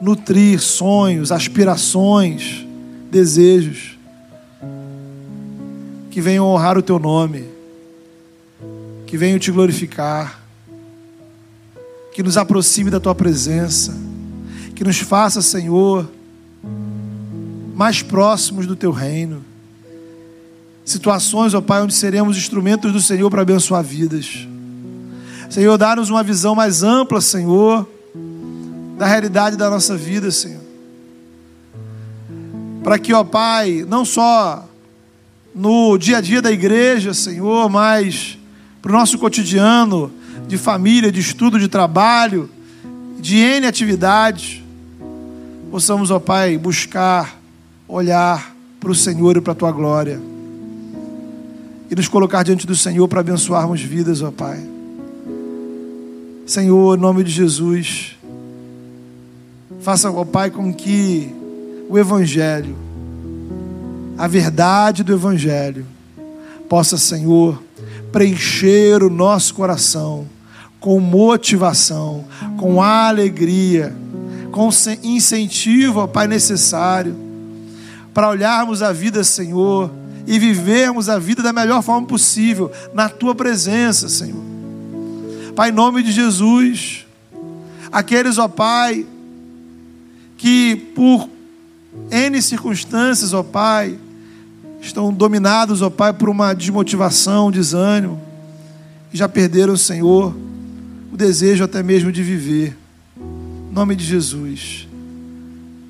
nutrir 0.00 0.60
sonhos, 0.60 1.32
aspirações, 1.32 2.66
desejos 3.10 3.98
que 6.10 6.20
venham 6.20 6.46
honrar 6.46 6.78
o 6.78 6.82
Teu 6.82 6.98
nome, 6.98 7.44
que 9.06 9.18
venham 9.18 9.38
te 9.38 9.50
glorificar 9.50 10.45
que 12.16 12.22
nos 12.22 12.38
aproxime 12.38 12.90
da 12.90 12.98
tua 12.98 13.14
presença, 13.14 13.94
que 14.74 14.82
nos 14.82 14.98
faça, 14.98 15.42
Senhor, 15.42 16.10
mais 17.74 18.00
próximos 18.00 18.66
do 18.66 18.74
teu 18.74 18.90
reino. 18.90 19.44
Situações, 20.82 21.52
ó 21.52 21.60
Pai, 21.60 21.82
onde 21.82 21.92
seremos 21.92 22.38
instrumentos 22.38 22.90
do 22.90 23.02
Senhor 23.02 23.30
para 23.30 23.42
abençoar 23.42 23.84
vidas. 23.84 24.48
Senhor, 25.50 25.76
dá-nos 25.76 26.08
uma 26.08 26.22
visão 26.22 26.54
mais 26.54 26.82
ampla, 26.82 27.20
Senhor, 27.20 27.86
da 28.96 29.04
realidade 29.04 29.54
da 29.54 29.68
nossa 29.68 29.94
vida, 29.94 30.30
Senhor. 30.30 30.62
Para 32.82 32.98
que, 32.98 33.12
ó 33.12 33.24
Pai, 33.24 33.84
não 33.86 34.06
só 34.06 34.66
no 35.54 35.98
dia 35.98 36.16
a 36.16 36.20
dia 36.22 36.40
da 36.40 36.50
igreja, 36.50 37.12
Senhor, 37.12 37.68
mas 37.68 38.38
para 38.80 38.90
o 38.90 38.94
nosso 38.94 39.18
cotidiano, 39.18 40.10
de 40.46 40.56
família, 40.56 41.10
de 41.10 41.20
estudo, 41.20 41.58
de 41.58 41.68
trabalho, 41.68 42.48
de 43.18 43.36
N 43.36 43.66
atividades, 43.66 44.62
possamos, 45.70 46.10
ó 46.10 46.20
Pai, 46.20 46.56
buscar, 46.56 47.40
olhar 47.88 48.54
para 48.78 48.90
o 48.90 48.94
Senhor 48.94 49.36
e 49.36 49.40
para 49.40 49.52
a 49.52 49.56
tua 49.56 49.72
glória. 49.72 50.20
E 51.90 51.94
nos 51.94 52.08
colocar 52.08 52.42
diante 52.42 52.66
do 52.66 52.76
Senhor 52.76 53.06
para 53.08 53.20
abençoarmos 53.20 53.80
vidas, 53.80 54.22
ó 54.22 54.30
Pai. 54.30 54.62
Senhor, 56.46 56.96
em 56.96 57.00
nome 57.00 57.24
de 57.24 57.30
Jesus, 57.30 58.16
faça, 59.80 60.10
ó 60.10 60.24
Pai, 60.24 60.50
com 60.50 60.72
que 60.72 61.28
o 61.88 61.98
Evangelho, 61.98 62.76
a 64.16 64.28
verdade 64.28 65.02
do 65.02 65.12
Evangelho, 65.12 65.84
possa, 66.68 66.96
Senhor, 66.96 67.60
preencher 68.12 69.02
o 69.02 69.10
nosso 69.10 69.54
coração 69.54 70.26
com 70.86 71.00
motivação, 71.00 72.24
com 72.56 72.80
alegria, 72.80 73.92
com 74.52 74.70
incentivo, 75.02 75.98
ó 75.98 76.06
Pai, 76.06 76.28
necessário 76.28 77.12
para 78.14 78.30
olharmos 78.30 78.82
a 78.82 78.92
vida, 78.92 79.24
Senhor, 79.24 79.90
e 80.28 80.38
vivermos 80.38 81.08
a 81.08 81.18
vida 81.18 81.42
da 81.42 81.52
melhor 81.52 81.82
forma 81.82 82.06
possível, 82.06 82.70
na 82.94 83.08
Tua 83.08 83.34
presença, 83.34 84.08
Senhor. 84.08 84.40
Pai, 85.56 85.70
em 85.70 85.72
nome 85.72 86.04
de 86.04 86.12
Jesus, 86.12 87.04
aqueles, 87.90 88.38
ó 88.38 88.46
Pai, 88.46 89.04
que 90.38 90.76
por 90.94 91.28
N 92.12 92.40
circunstâncias, 92.40 93.34
ó 93.34 93.42
Pai, 93.42 93.98
estão 94.80 95.12
dominados, 95.12 95.82
ó 95.82 95.90
Pai, 95.90 96.12
por 96.12 96.28
uma 96.28 96.54
desmotivação, 96.54 97.50
desânimo, 97.50 98.22
e 99.12 99.16
já 99.16 99.28
perderam 99.28 99.74
o 99.74 99.78
Senhor 99.78 100.45
o 101.12 101.16
desejo 101.16 101.64
até 101.64 101.82
mesmo 101.82 102.10
de 102.10 102.22
viver. 102.22 102.76
Em 103.16 103.74
nome 103.74 103.94
de 103.94 104.04
Jesus. 104.04 104.86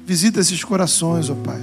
Visita 0.06 0.40
esses 0.40 0.62
corações, 0.62 1.28
ó 1.28 1.34
Pai. 1.34 1.60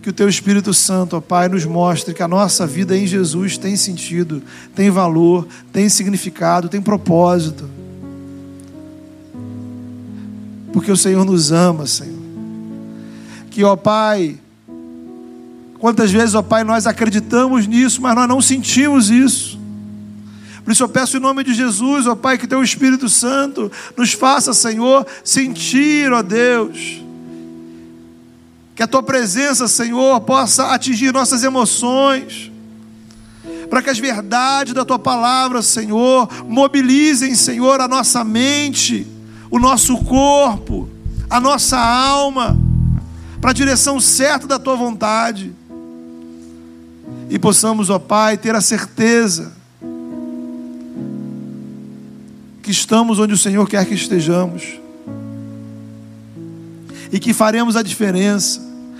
Que 0.00 0.10
o 0.10 0.12
Teu 0.12 0.28
Espírito 0.28 0.72
Santo, 0.72 1.16
ó 1.16 1.20
Pai, 1.20 1.48
nos 1.48 1.64
mostre 1.64 2.14
que 2.14 2.22
a 2.22 2.28
nossa 2.28 2.66
vida 2.66 2.96
em 2.96 3.06
Jesus 3.06 3.58
tem 3.58 3.76
sentido, 3.76 4.42
tem 4.74 4.90
valor, 4.90 5.46
tem 5.72 5.88
significado, 5.88 6.68
tem 6.68 6.80
propósito. 6.80 7.68
Porque 10.72 10.90
o 10.90 10.96
Senhor 10.96 11.24
nos 11.24 11.52
ama, 11.52 11.86
Senhor. 11.86 12.18
Que, 13.50 13.62
ó 13.62 13.76
Pai, 13.76 14.36
quantas 15.78 16.10
vezes, 16.10 16.34
ó 16.34 16.42
Pai, 16.42 16.64
nós 16.64 16.86
acreditamos 16.86 17.66
nisso, 17.66 18.02
mas 18.02 18.14
nós 18.14 18.28
não 18.28 18.40
sentimos 18.40 19.08
isso. 19.08 19.53
Por 20.64 20.72
isso 20.72 20.82
eu 20.82 20.88
peço 20.88 21.16
em 21.16 21.20
nome 21.20 21.44
de 21.44 21.52
Jesus, 21.52 22.06
ó 22.06 22.14
Pai, 22.14 22.38
que 22.38 22.46
Teu 22.46 22.62
Espírito 22.62 23.08
Santo 23.08 23.70
nos 23.96 24.12
faça, 24.12 24.54
Senhor, 24.54 25.06
sentir, 25.22 26.10
ó 26.12 26.22
Deus. 26.22 27.02
Que 28.74 28.82
a 28.82 28.86
Tua 28.86 29.02
presença, 29.02 29.68
Senhor, 29.68 30.20
possa 30.22 30.72
atingir 30.72 31.12
nossas 31.12 31.44
emoções. 31.44 32.50
Para 33.68 33.82
que 33.82 33.90
as 33.90 33.98
verdades 33.98 34.72
da 34.72 34.84
Tua 34.84 34.98
palavra, 34.98 35.60
Senhor, 35.60 36.28
mobilizem, 36.48 37.34
Senhor, 37.34 37.80
a 37.80 37.86
nossa 37.86 38.24
mente 38.24 39.14
o 39.54 39.58
nosso 39.60 39.96
corpo, 39.98 40.88
a 41.30 41.38
nossa 41.38 41.78
alma, 41.78 42.58
para 43.40 43.50
a 43.50 43.54
direção 43.54 44.00
certa 44.00 44.48
da 44.48 44.58
tua 44.58 44.74
vontade. 44.74 45.54
E 47.30 47.38
possamos, 47.38 47.88
ó 47.88 48.00
Pai, 48.00 48.36
ter 48.36 48.56
a 48.56 48.60
certeza 48.60 49.52
que 52.64 52.70
estamos 52.70 53.18
onde 53.18 53.34
o 53.34 53.38
Senhor 53.38 53.68
quer 53.68 53.84
que 53.84 53.92
estejamos 53.92 54.80
e 57.12 57.20
que 57.20 57.34
faremos 57.34 57.76
a 57.76 57.82
diferença, 57.82 58.58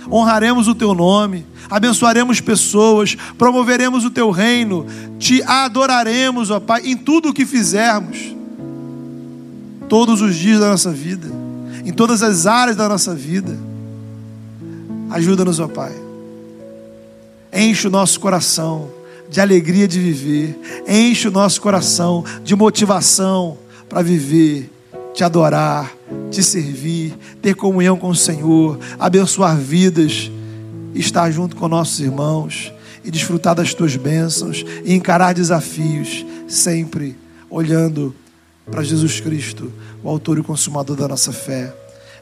honraremos 0.09 0.67
o 0.67 0.75
Teu 0.75 0.93
nome, 0.93 1.43
abençoaremos 1.67 2.39
pessoas, 2.39 3.17
promoveremos 3.39 4.05
o 4.05 4.11
Teu 4.11 4.29
reino, 4.29 4.85
te 5.17 5.41
adoraremos, 5.41 6.51
ó 6.51 6.59
Pai, 6.59 6.83
em 6.85 6.95
tudo 6.95 7.29
o 7.29 7.33
que 7.33 7.43
fizermos, 7.43 8.35
todos 9.89 10.21
os 10.21 10.35
dias 10.35 10.59
da 10.59 10.69
nossa 10.69 10.91
vida, 10.91 11.27
em 11.83 11.91
todas 11.91 12.21
as 12.21 12.45
áreas 12.45 12.77
da 12.77 12.87
nossa 12.87 13.15
vida. 13.15 13.57
Ajuda-nos, 15.09 15.59
ó 15.59 15.67
Pai. 15.67 15.93
Enche 17.51 17.87
o 17.87 17.91
nosso 17.91 18.19
coração 18.19 18.89
de 19.29 19.41
alegria 19.41 19.87
de 19.87 19.99
viver, 19.99 20.59
enche 20.87 21.27
o 21.27 21.31
nosso 21.31 21.61
coração 21.61 22.23
de 22.43 22.55
motivação 22.55 23.57
para 23.89 24.01
viver, 24.01 24.69
te 25.13 25.23
adorar, 25.23 25.93
te 26.29 26.43
servir, 26.43 27.15
ter 27.41 27.55
comunhão 27.55 27.97
com 27.97 28.09
o 28.09 28.15
Senhor, 28.15 28.79
abençoar 28.99 29.57
vidas, 29.57 30.31
estar 30.93 31.31
junto 31.31 31.55
com 31.55 31.67
nossos 31.67 31.99
irmãos 31.99 32.71
e 33.03 33.11
desfrutar 33.11 33.55
das 33.55 33.73
tuas 33.73 33.95
bênçãos 33.95 34.65
e 34.83 34.93
encarar 34.93 35.33
desafios, 35.33 36.25
sempre 36.47 37.15
olhando 37.49 38.13
para 38.69 38.83
Jesus 38.83 39.19
Cristo, 39.19 39.71
o 40.03 40.09
autor 40.09 40.39
e 40.39 40.43
consumador 40.43 40.95
da 40.95 41.07
nossa 41.07 41.31
fé. 41.31 41.73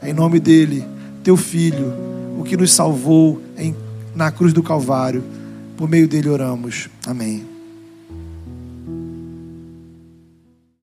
Em 0.02 0.12
nome 0.12 0.38
dele, 0.38 0.84
teu 1.22 1.36
filho, 1.36 1.92
o 2.38 2.44
que 2.44 2.56
nos 2.56 2.72
salvou 2.72 3.40
em, 3.56 3.74
na 4.14 4.30
cruz 4.30 4.52
do 4.52 4.62
Calvário, 4.62 5.24
por 5.76 5.88
meio 5.88 6.08
dele 6.08 6.28
oramos. 6.28 6.88
Amém. 7.06 7.53